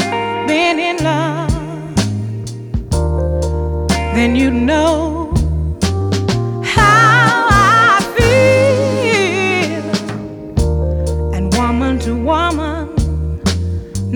been 0.49 0.81
in 0.81 0.97
love, 1.05 1.95
then 4.17 4.35
you 4.35 4.51
know 4.51 5.20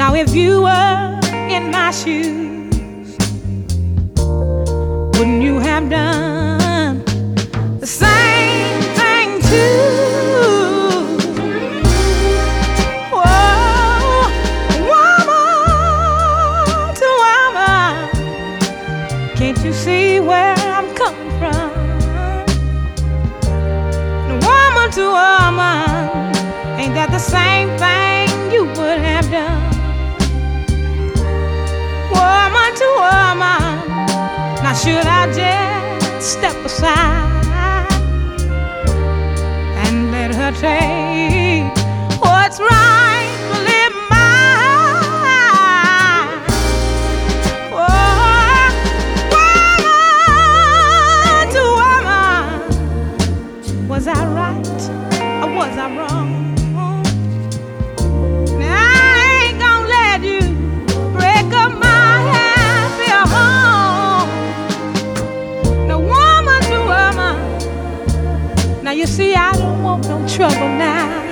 now 0.05 0.15
if 0.15 0.35
you 0.35 0.61
were 0.61 1.19
in 1.49 1.71
my 1.71 1.91
shoes, 1.91 3.17
wouldn't 5.17 5.43
you 5.43 5.59
have 5.61 5.89
done 5.89 6.44
should 34.85 35.07
I 35.07 35.33
just 35.33 36.33
step 36.33 36.57
aside 36.63 37.91
and 39.87 40.11
let 40.11 40.35
her 40.35 40.53
take 40.53 41.74
trouble 70.35 70.69
now. 70.69 71.23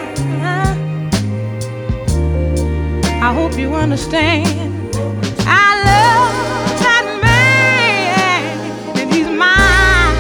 I 3.20 3.32
hope 3.34 3.58
you 3.58 3.74
understand. 3.74 4.46
I 5.40 5.74
love 5.90 6.32
that 6.84 7.06
man, 7.20 8.96
and 8.96 9.12
he's 9.12 9.26
mine. 9.26 10.16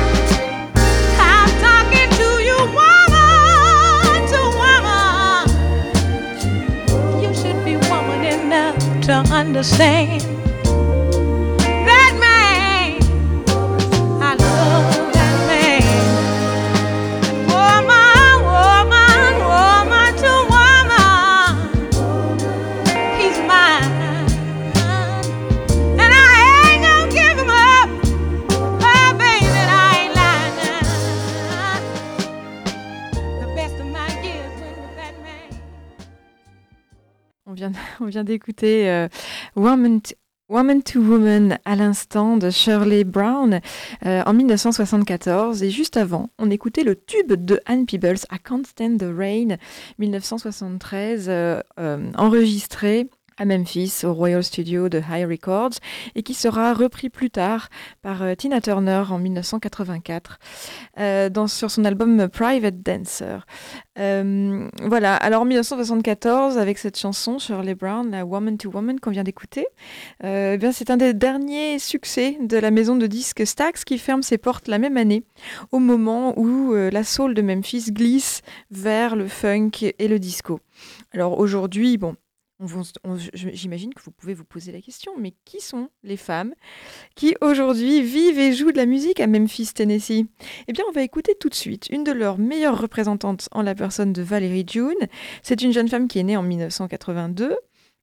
I'm 1.20 1.48
talking 1.62 2.10
to 2.18 2.28
you, 2.42 2.58
woman 2.74 4.20
to 4.32 4.40
woman. 4.62 5.46
You 7.22 7.30
should 7.34 7.64
be 7.64 7.76
woman 7.88 8.24
enough 8.24 8.76
to 9.02 9.12
understand 9.32 10.22
on 38.00 38.06
vient 38.06 38.24
d'écouter 38.24 38.90
euh, 38.90 39.08
Woman, 39.56 40.00
to, 40.00 40.14
Woman 40.48 40.82
to 40.82 41.00
Woman 41.00 41.58
à 41.64 41.76
l'instant 41.76 42.36
de 42.36 42.50
Shirley 42.50 43.04
Brown 43.04 43.60
euh, 44.04 44.22
en 44.26 44.34
1974. 44.34 45.62
Et 45.62 45.70
juste 45.70 45.96
avant, 45.96 46.30
on 46.38 46.50
écoutait 46.50 46.84
le 46.84 46.94
tube 46.94 47.32
de 47.32 47.60
Anne 47.64 47.86
Peebles, 47.86 48.18
I 48.30 48.36
Can't 48.44 48.64
Stand 48.66 48.98
the 48.98 49.16
Rain, 49.16 49.56
1973, 49.98 51.26
euh, 51.28 51.60
euh, 51.78 52.10
enregistré 52.16 53.08
à 53.42 53.44
Memphis, 53.44 54.02
au 54.04 54.14
Royal 54.14 54.44
Studio 54.44 54.88
de 54.88 54.98
High 54.98 55.28
Records, 55.28 55.72
et 56.14 56.22
qui 56.22 56.32
sera 56.32 56.72
repris 56.72 57.10
plus 57.10 57.28
tard 57.28 57.70
par 58.00 58.22
euh, 58.22 58.36
Tina 58.36 58.60
Turner 58.60 59.02
en 59.10 59.18
1984 59.18 60.38
euh, 61.00 61.28
dans, 61.28 61.48
sur 61.48 61.68
son 61.68 61.84
album 61.84 62.28
Private 62.28 62.82
Dancer. 62.82 63.38
Euh, 63.98 64.68
voilà, 64.84 65.16
alors 65.16 65.42
en 65.42 65.44
1974, 65.44 66.56
avec 66.56 66.78
cette 66.78 66.96
chanson, 66.96 67.40
Shirley 67.40 67.74
Brown, 67.74 68.12
la 68.12 68.24
Woman 68.24 68.56
to 68.56 68.70
Woman 68.70 69.00
qu'on 69.00 69.10
vient 69.10 69.24
d'écouter, 69.24 69.66
euh, 70.22 70.56
eh 70.62 70.72
c'est 70.72 70.90
un 70.90 70.96
des 70.96 71.12
derniers 71.12 71.80
succès 71.80 72.38
de 72.40 72.58
la 72.58 72.70
maison 72.70 72.94
de 72.94 73.08
disques 73.08 73.44
Stax 73.44 73.84
qui 73.84 73.98
ferme 73.98 74.22
ses 74.22 74.38
portes 74.38 74.68
la 74.68 74.78
même 74.78 74.96
année, 74.96 75.24
au 75.72 75.80
moment 75.80 76.38
où 76.38 76.74
la 76.74 77.02
soul 77.02 77.34
de 77.34 77.42
Memphis 77.42 77.90
glisse 77.90 78.42
vers 78.70 79.16
le 79.16 79.26
funk 79.26 79.70
et 79.98 80.08
le 80.08 80.18
disco. 80.20 80.60
Alors 81.12 81.38
aujourd'hui, 81.38 81.98
bon, 81.98 82.14
j'imagine 83.34 83.94
que 83.94 84.02
vous 84.02 84.10
pouvez 84.10 84.34
vous 84.34 84.44
poser 84.44 84.72
la 84.72 84.80
question, 84.80 85.12
mais 85.18 85.34
qui 85.44 85.60
sont 85.60 85.88
les 86.02 86.16
femmes 86.16 86.54
qui 87.14 87.34
aujourd'hui 87.40 88.02
vivent 88.02 88.38
et 88.38 88.52
jouent 88.52 88.72
de 88.72 88.76
la 88.76 88.86
musique 88.86 89.20
à 89.20 89.26
Memphis, 89.26 89.72
Tennessee? 89.74 90.24
Eh 90.68 90.72
bien, 90.72 90.84
on 90.88 90.92
va 90.92 91.02
écouter 91.02 91.34
tout 91.38 91.48
de 91.48 91.54
suite 91.54 91.88
une 91.90 92.04
de 92.04 92.12
leurs 92.12 92.38
meilleures 92.38 92.80
représentantes 92.80 93.48
en 93.52 93.62
la 93.62 93.74
personne 93.74 94.12
de 94.12 94.22
Valérie 94.22 94.66
June. 94.66 94.94
C'est 95.42 95.62
une 95.62 95.72
jeune 95.72 95.88
femme 95.88 96.08
qui 96.08 96.18
est 96.18 96.24
née 96.24 96.36
en 96.36 96.42
1982, 96.42 97.56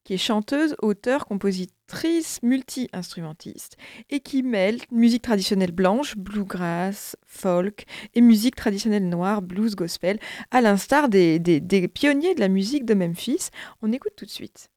qui 0.09 0.15
est 0.15 0.17
chanteuse, 0.17 0.75
auteure, 0.81 1.27
compositrice, 1.27 2.39
multi-instrumentiste 2.41 3.77
et 4.09 4.21
qui 4.21 4.41
mêle 4.41 4.79
musique 4.91 5.21
traditionnelle 5.21 5.71
blanche, 5.71 6.17
bluegrass, 6.17 7.15
folk 7.27 7.85
et 8.15 8.21
musique 8.21 8.55
traditionnelle 8.55 9.07
noire, 9.07 9.43
blues, 9.43 9.75
gospel, 9.75 10.17
à 10.49 10.61
l'instar 10.61 11.09
des, 11.09 11.37
des- 11.37 11.59
des 11.59 11.87
pionniers 11.87 12.33
de 12.33 12.39
la 12.39 12.47
musique 12.47 12.85
de 12.85 12.95
Memphis. 12.95 13.49
On 13.83 13.91
écoute 13.91 14.13
tout 14.17 14.25
de 14.25 14.31
suite. 14.31 14.71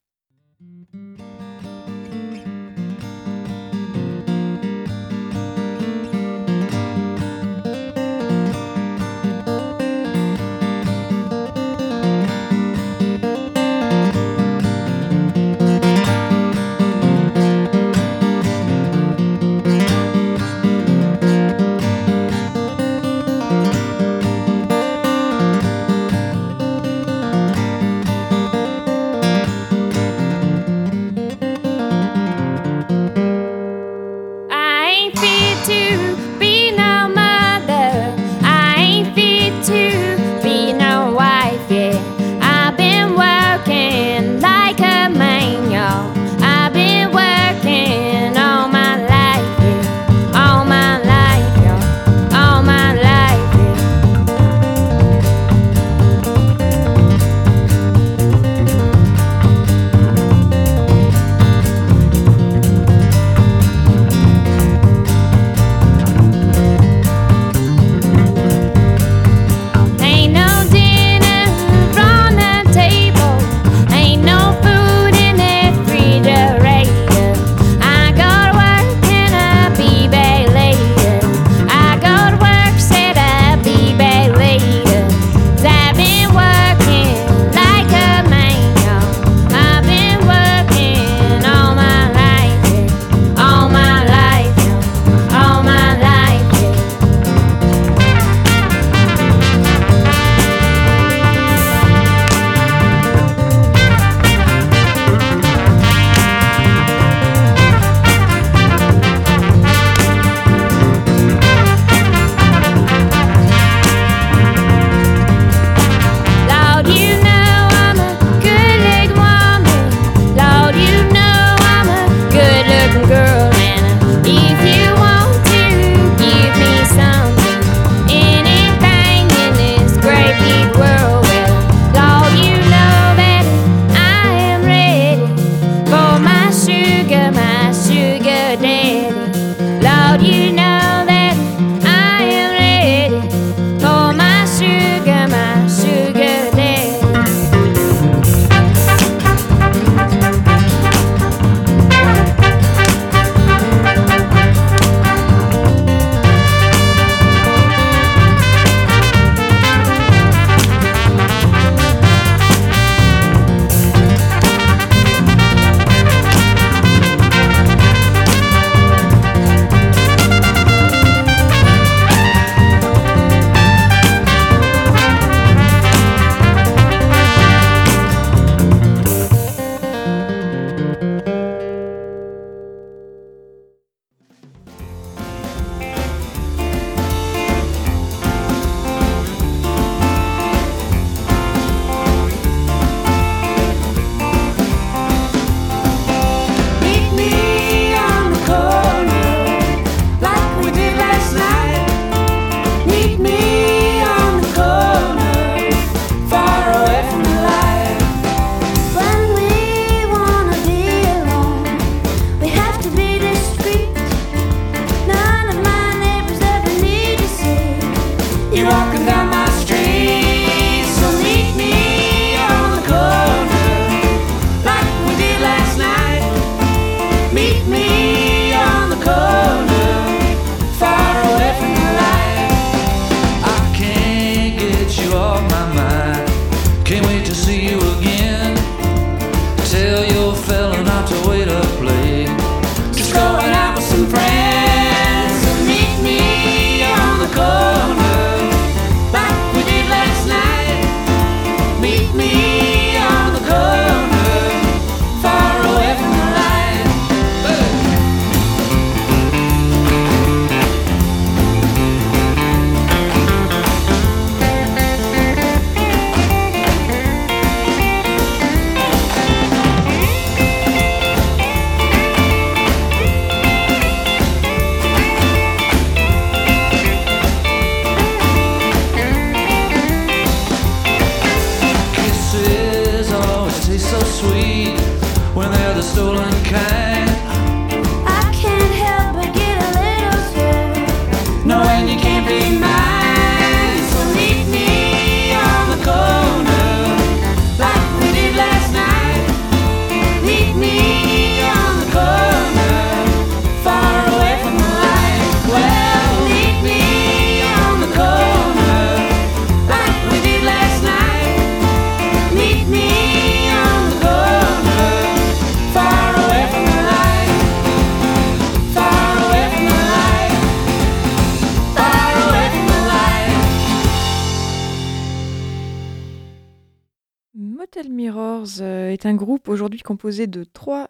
Motel 327.83 327.97
Mirrors 327.97 328.61
euh, 328.61 328.91
est 328.91 329.07
un 329.07 329.15
groupe 329.15 329.49
aujourd'hui 329.49 329.81
composé 329.81 330.29
de 330.29 330.45
trois, 330.45 330.87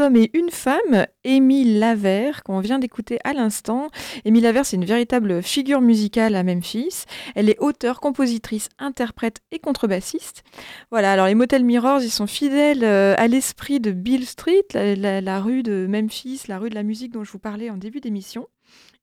hommes 0.00 0.16
et 0.16 0.30
une 0.32 0.48
femme. 0.48 1.06
Émile 1.22 1.78
Lavert, 1.80 2.44
qu'on 2.44 2.60
vient 2.60 2.78
d'écouter 2.78 3.18
à 3.24 3.34
l'instant. 3.34 3.88
Émile 4.24 4.44
Lavert, 4.44 4.64
c'est 4.64 4.76
une 4.76 4.86
véritable 4.86 5.42
figure 5.42 5.82
musicale 5.82 6.34
à 6.34 6.42
Memphis. 6.44 7.04
Elle 7.34 7.50
est 7.50 7.58
auteure, 7.58 8.00
compositrice, 8.00 8.70
interprète 8.78 9.42
et 9.50 9.58
contrebassiste. 9.58 10.44
Voilà, 10.90 11.12
alors 11.12 11.26
les 11.26 11.34
Motel 11.34 11.62
Mirrors, 11.62 12.00
ils 12.00 12.10
sont 12.10 12.26
fidèles 12.26 12.82
euh, 12.82 13.14
à 13.18 13.28
l'esprit 13.28 13.78
de 13.78 13.90
Bill 13.90 14.24
Street, 14.24 14.64
la, 14.72 15.40
rue 15.40 15.62
de 15.62 15.86
Memphis, 15.86 16.44
la 16.48 16.58
rue 16.58 16.70
de 16.70 16.74
la 16.74 16.84
musique 16.84 17.12
dont 17.12 17.22
je 17.22 17.32
vous 17.32 17.38
parlais 17.38 17.68
en 17.68 17.76
début 17.76 18.00
d'émission. 18.00 18.48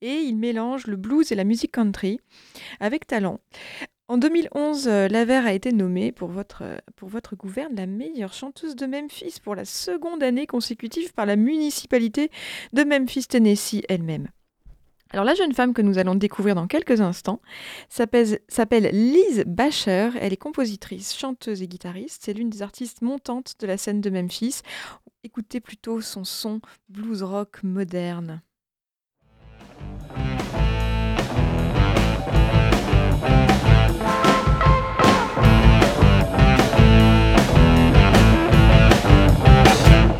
Et 0.01 0.15
ils 0.15 0.36
mélangent 0.36 0.88
le 0.88 0.97
blues 0.97 1.32
et 1.32 1.36
la 1.36 1.43
musique 1.43 1.71
country 1.71 2.19
avec 2.80 3.05
talent. 3.05 3.39
En 4.09 4.17
2011, 4.17 4.87
euh, 4.89 5.07
Laverne 5.07 5.45
a 5.45 5.53
été 5.53 5.71
nommée 5.71 6.11
pour 6.11 6.27
votre, 6.27 6.63
euh, 6.63 6.77
pour 6.97 7.07
votre 7.07 7.37
gouverne 7.37 7.73
la 7.75 7.85
meilleure 7.85 8.33
chanteuse 8.33 8.75
de 8.75 8.85
Memphis 8.85 9.39
pour 9.41 9.55
la 9.55 9.63
seconde 9.63 10.21
année 10.21 10.45
consécutive 10.45 11.13
par 11.13 11.25
la 11.25 11.37
municipalité 11.37 12.29
de 12.73 12.83
Memphis, 12.83 13.27
Tennessee 13.27 13.81
elle-même. 13.87 14.27
Alors 15.11 15.23
la 15.23 15.35
jeune 15.35 15.53
femme 15.53 15.73
que 15.73 15.81
nous 15.81 15.99
allons 15.99 16.15
découvrir 16.15 16.55
dans 16.55 16.67
quelques 16.67 16.99
instants 16.99 17.39
s'appelle 17.87 18.39
s'appelle 18.49 18.89
Liz 18.91 19.43
Bacher. 19.45 20.09
Elle 20.19 20.33
est 20.33 20.37
compositrice, 20.37 21.15
chanteuse 21.15 21.61
et 21.61 21.67
guitariste. 21.67 22.23
C'est 22.25 22.33
l'une 22.33 22.49
des 22.49 22.61
artistes 22.61 23.03
montantes 23.03 23.53
de 23.59 23.67
la 23.67 23.77
scène 23.77 24.01
de 24.01 24.09
Memphis. 24.09 24.61
Écoutez 25.23 25.61
plutôt 25.61 26.01
son 26.01 26.25
son 26.25 26.59
blues 26.89 27.23
rock 27.23 27.63
moderne. 27.63 28.41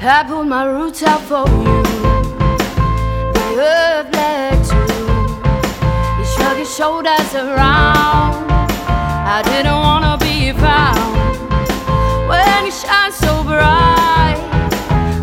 I 0.06 0.22
pulled 0.28 0.48
my 0.48 0.66
roots 0.66 1.02
out 1.02 1.22
for 1.22 1.48
you. 1.48 1.84
The 3.34 3.46
earth 3.58 4.12
bled 4.12 4.66
too. 4.66 5.08
He 6.20 6.26
shrugged 6.36 6.60
his 6.60 6.76
shoulders 6.76 7.34
around. 7.34 8.52
I 8.52 9.42
didn't 9.46 9.80
wanna 9.88 10.18
be 10.18 10.52
found 10.52 11.40
when 12.28 12.66
you 12.66 12.72
shine 12.72 13.14
so 13.14 13.44
bright. 13.44 14.42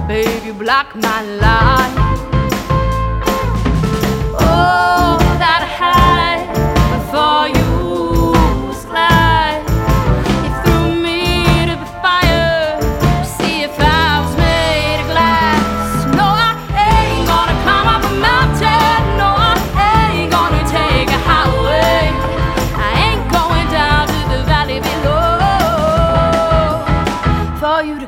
Baby, 0.08 0.46
you 0.46 0.54
block 0.54 0.96
my 0.96 1.24
light. 1.24 2.09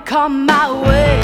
come 0.05 0.47
my 0.47 0.71
way. 0.71 1.21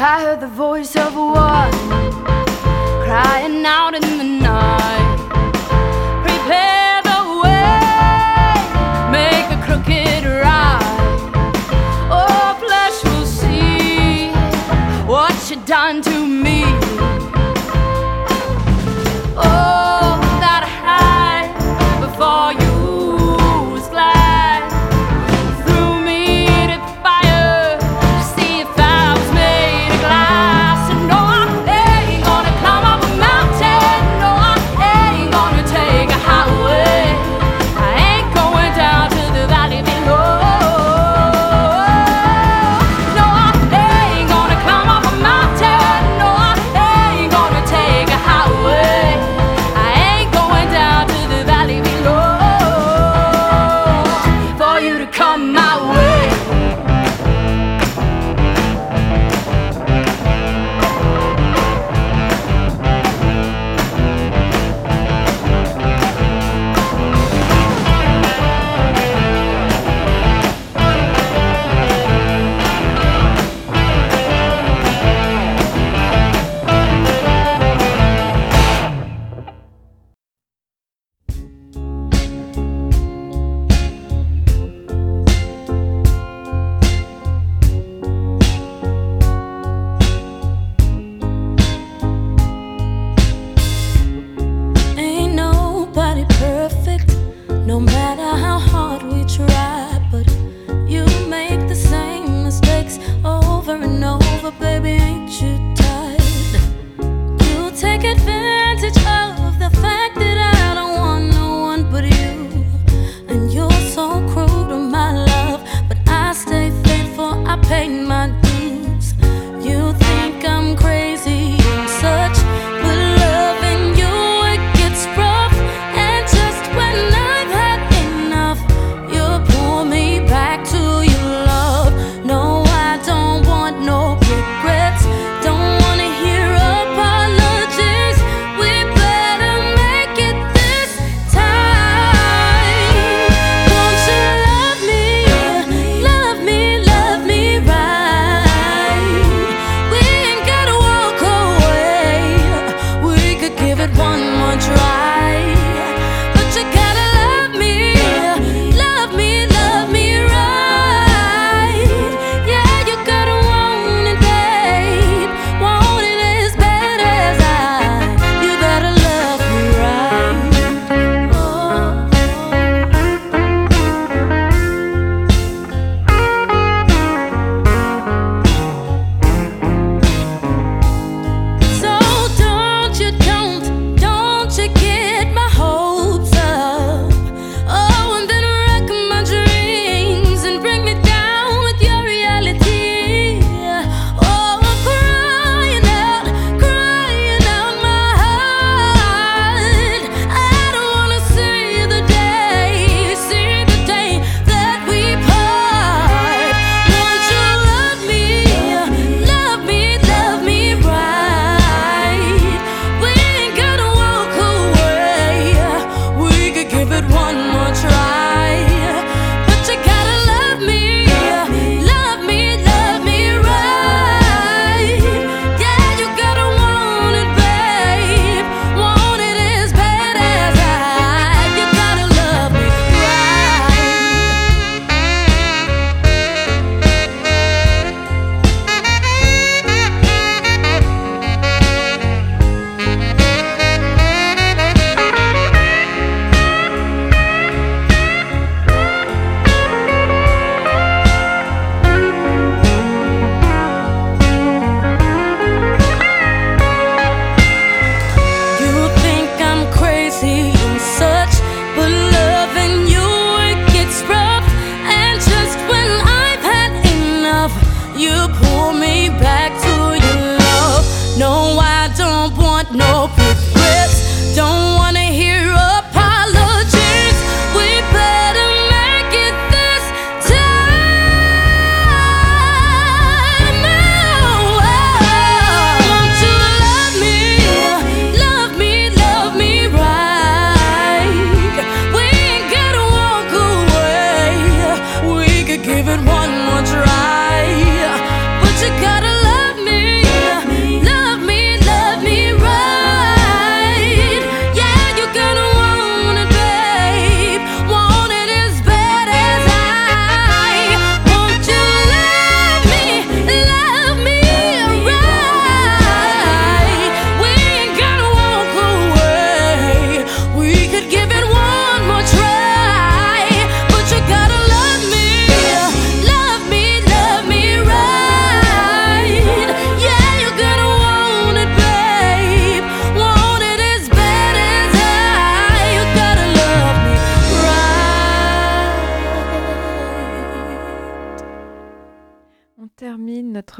I 0.00 0.22
heard 0.22 0.40
the 0.40 0.48
voice 0.48 0.96
of 0.96 1.14
one 1.14 1.72
crying 3.04 3.64
out 3.66 3.94
in 3.94 4.02
the 4.18 4.24
night. 4.24 5.18
Prepare 6.22 7.02
the 7.10 7.20
way, 7.42 7.80
make 9.10 9.48
a 9.56 9.60
crooked 9.66 10.24
ride. 10.24 10.82
Oh, 12.10 12.56
flesh 12.64 13.04
will 13.04 13.26
see 13.26 14.30
what 15.06 15.34
you 15.50 15.56
done 15.66 16.00
to 16.02 16.17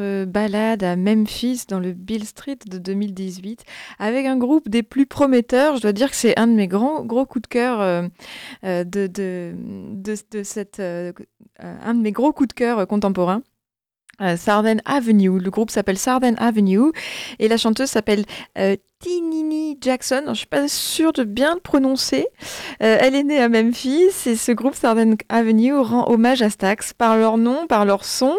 balade 0.01 0.83
à 0.83 0.97
Memphis 0.97 1.65
dans 1.69 1.81
le 1.81 1.93
Bill 1.93 2.25
Street 2.25 2.59
de 2.67 2.79
2018 2.79 3.65
avec 3.99 4.27
un 4.27 4.37
groupe 4.37 4.69
des 4.69 4.83
plus 4.83 5.07
prometteurs. 5.07 5.77
Je 5.77 5.83
dois 5.83 5.93
dire 5.93 6.11
que 6.11 6.17
c'est 6.17 6.39
un 6.39 6.47
de 6.47 6.53
mes 6.53 6.69
grands 6.69 7.05
gros 7.05 7.27
coups 7.27 7.43
de 7.43 7.49
cœur 7.49 7.81
euh, 7.81 8.03
euh, 8.65 8.85
de, 8.85 9.07
de, 9.07 9.55
de, 9.93 10.15
de 10.31 10.43
cette 10.43 10.81
euh, 10.81 11.13
un 11.61 11.95
de 11.95 12.01
mes 12.01 12.13
gros 12.13 12.33
coups 12.33 12.49
de 12.49 12.55
cœur 12.55 12.87
contemporains. 12.87 13.43
Euh, 14.21 14.37
Southern 14.37 14.81
Avenue. 14.85 15.39
Le 15.39 15.51
groupe 15.51 15.71
s'appelle 15.71 15.99
Southern 15.99 16.35
Avenue 16.39 16.91
et 17.39 17.47
la 17.47 17.57
chanteuse 17.57 17.89
s'appelle 17.89 18.25
euh, 18.59 18.75
Tinini 18.99 19.79
Jackson. 19.81 20.25
Je 20.29 20.35
suis 20.35 20.47
pas 20.47 20.66
sûre 20.66 21.12
de 21.12 21.23
bien 21.23 21.55
le 21.55 21.61
prononcer. 21.61 22.27
Euh, 22.83 22.99
elle 23.01 23.14
est 23.14 23.23
née 23.23 23.41
à 23.41 23.49
Memphis 23.49 24.11
et 24.27 24.35
ce 24.35 24.51
groupe 24.51 24.75
Southern 24.75 25.16
Avenue 25.29 25.77
rend 25.77 26.11
hommage 26.11 26.43
à 26.43 26.51
Stax 26.51 26.95
par 26.95 27.16
leur 27.16 27.39
nom, 27.39 27.69
par 27.69 27.85
leur 27.85 28.05
son. 28.05 28.37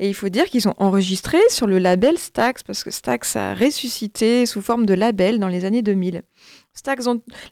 Et 0.00 0.08
il 0.08 0.14
faut 0.14 0.28
dire 0.28 0.44
qu'ils 0.44 0.68
ont 0.68 0.74
enregistré 0.76 1.38
sur 1.48 1.66
le 1.66 1.78
label 1.78 2.18
Stax 2.18 2.62
parce 2.62 2.84
que 2.84 2.90
Stax 2.90 3.36
a 3.36 3.54
ressuscité 3.54 4.44
sous 4.44 4.60
forme 4.60 4.84
de 4.84 4.94
label 4.94 5.38
dans 5.38 5.48
les 5.48 5.64
années 5.64 5.82
2000. 5.82 6.22
Stax, 6.74 7.06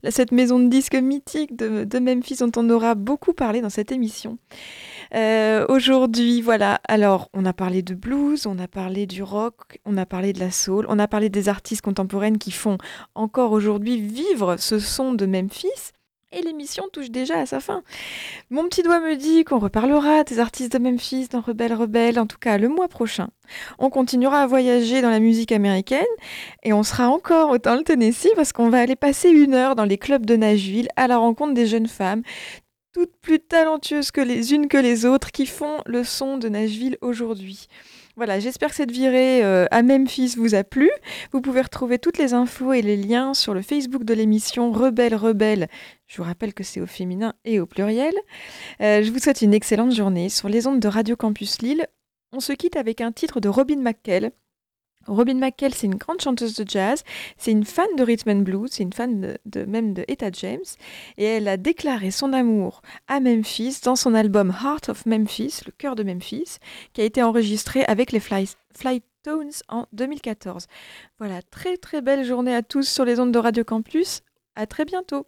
cette 0.09 0.33
maison 0.33 0.59
de 0.59 0.69
disques 0.69 0.95
mythique 0.95 1.57
de, 1.57 1.85
de 1.85 1.99
Memphis 1.99 2.37
dont 2.37 2.53
on 2.57 2.69
aura 2.71 2.95
beaucoup 2.95 3.33
parlé 3.33 3.61
dans 3.61 3.71
cette 3.71 3.93
émission. 3.93 4.39
Euh, 5.15 5.67
Aujourd'hui, 5.69 6.41
voilà. 6.41 6.81
Alors, 6.89 7.29
on 7.35 7.45
a 7.45 7.53
parlé 7.53 7.83
de 7.83 7.95
blues, 7.95 8.47
on 8.47 8.59
a 8.59 8.69
parlé 8.69 9.07
du 9.07 9.23
rock, 9.23 9.79
on 9.85 9.97
a 9.97 10.07
parlé 10.07 10.33
de 10.33 10.41
la 10.41 10.51
soul, 10.51 10.87
on 10.89 10.99
a 10.99 11.09
parlé 11.09 11.29
des 11.29 11.49
artistes 11.49 11.83
contemporaines 11.83 12.39
qui 12.39 12.53
font 12.53 12.79
encore 13.15 13.53
aujourd'hui 13.53 14.01
vivre 14.01 14.57
ce 14.57 14.79
son 14.79 15.13
de 15.13 15.27
Memphis. 15.27 15.93
Et 16.33 16.43
l'émission 16.43 16.85
touche 16.93 17.11
déjà 17.11 17.41
à 17.41 17.47
sa 17.47 17.59
fin. 17.59 17.83
Mon 18.51 18.69
petit 18.69 18.85
doigt 18.85 19.01
me 19.01 19.17
dit 19.17 19.43
qu'on 19.43 19.59
reparlera 19.59 20.23
des 20.23 20.39
artistes 20.39 20.73
de 20.73 20.79
Memphis 20.79 21.27
dans 21.27 21.41
Rebelle 21.41 21.75
Rebelle, 21.75 22.21
en 22.21 22.27
tout 22.27 22.39
cas 22.39 22.57
le 22.57 22.69
mois 22.69 22.87
prochain. 22.87 23.31
On 23.81 23.91
continuera 23.91 24.43
à 24.43 24.47
voyager 24.47 25.03
dans 25.03 25.11
la 25.11 25.19
musique 25.19 25.51
américaine 25.51 26.07
et 26.63 26.73
on 26.73 26.85
sera 26.85 27.09
encore 27.09 27.59
dans 27.59 27.75
le 27.75 27.83
Tennessee 27.83 28.31
parce 28.37 28.53
qu'on 28.53 28.71
va 28.71 28.79
aller 28.79 28.95
passer 28.95 29.29
une 29.29 29.55
heure 29.55 29.75
dans 29.75 29.85
les 29.85 29.99
clubs 29.99 30.25
de 30.25 30.37
Nashville 30.37 30.89
à 30.95 31.09
la 31.09 31.19
rencontre 31.19 31.55
des 31.55 31.67
jeunes 31.67 31.89
femmes 31.89 32.23
toutes 32.93 33.17
plus 33.21 33.41
talentueuses 33.41 34.11
que 34.11 34.21
les 34.21 34.53
unes 34.53 34.69
que 34.69 34.77
les 34.77 35.05
autres 35.07 35.31
qui 35.31 35.47
font 35.47 35.79
le 35.87 36.05
son 36.05 36.39
de 36.39 36.49
Nashville 36.49 36.99
aujourd'hui. 37.01 37.67
Voilà, 38.17 38.41
j'espère 38.41 38.71
que 38.71 38.75
cette 38.75 38.91
virée 38.91 39.43
euh, 39.45 39.67
à 39.71 39.83
Memphis 39.83 40.35
vous 40.37 40.55
a 40.55 40.65
plu. 40.65 40.91
Vous 41.33 41.41
pouvez 41.41 41.63
retrouver 41.63 41.99
toutes 41.99 42.19
les 42.19 42.35
infos 42.35 42.73
et 42.73 42.83
les 42.83 42.97
liens 42.97 43.33
sur 43.35 43.55
le 43.55 43.63
Facebook 43.63 44.05
de 44.05 44.13
l'émission 44.13 44.73
Rebelle 44.73 45.15
Rebelle. 45.15 45.69
Je 46.07 46.17
vous 46.17 46.25
rappelle 46.25 46.53
que 46.53 46.65
c'est 46.65 46.81
au 46.81 46.87
féminin 46.87 47.35
et 47.45 47.61
au 47.61 47.67
pluriel. 47.67 48.15
Euh, 48.81 49.03
je 49.03 49.11
vous 49.11 49.21
souhaite 49.21 49.43
une 49.43 49.55
excellente 49.55 49.95
journée 49.95 50.29
sur 50.29 50.49
les 50.49 50.67
ondes 50.67 50.81
de 50.81 50.89
Radio 50.89 51.17
Campus 51.17 51.63
Lille. 51.63 51.87
On 52.33 52.41
se 52.41 52.53
quitte 52.53 52.77
avec 52.77 53.01
un 53.01 53.13
titre 53.13 53.41
de 53.41 53.49
Robin 53.49 53.81
McKell. 53.81 54.33
Robin 55.07 55.35
McKell, 55.35 55.75
c'est 55.75 55.87
une 55.87 55.97
grande 55.97 56.21
chanteuse 56.21 56.55
de 56.55 56.69
jazz, 56.69 57.03
c'est 57.39 57.53
une 57.53 57.65
fan 57.65 57.89
de 57.97 58.03
rhythm 58.03 58.31
and 58.31 58.43
blues, 58.43 58.71
c'est 58.71 58.83
une 58.83 58.93
fan 58.93 59.39
de, 59.45 59.65
même 59.65 59.95
de 59.95 60.05
Etta 60.09 60.31
James, 60.33 60.59
et 61.17 61.25
elle 61.25 61.49
a 61.49 61.57
déclaré 61.57 62.11
son 62.11 62.33
amour 62.33 62.83
à 63.09 63.21
Memphis 63.21 63.81
dans 63.83 63.97
son 63.97 64.15
album 64.15 64.51
Heart 64.51 64.91
of 64.91 65.07
Memphis, 65.07 65.61
le 65.67 65.73
cœur 65.73 65.97
de 65.97 66.03
Memphis, 66.03 66.59
qui 66.93 67.01
a 67.01 67.05
été 67.05 67.23
enregistré 67.23 67.85
avec 67.87 68.13
les 68.13 68.21
Fly, 68.21 68.49
Flytones 68.75 69.51
en 69.69 69.87
2014. 69.93 70.67
Voilà, 71.19 71.41
très 71.43 71.77
très 71.77 72.03
belle 72.03 72.25
journée 72.25 72.55
à 72.55 72.63
tous 72.63 72.89
sur 72.89 73.05
les 73.05 73.21
ondes 73.21 73.33
de 73.33 73.39
Radio 73.39 73.65
Campus. 73.65 74.21
À 74.55 74.67
très 74.67 74.85
bientôt. 74.85 75.27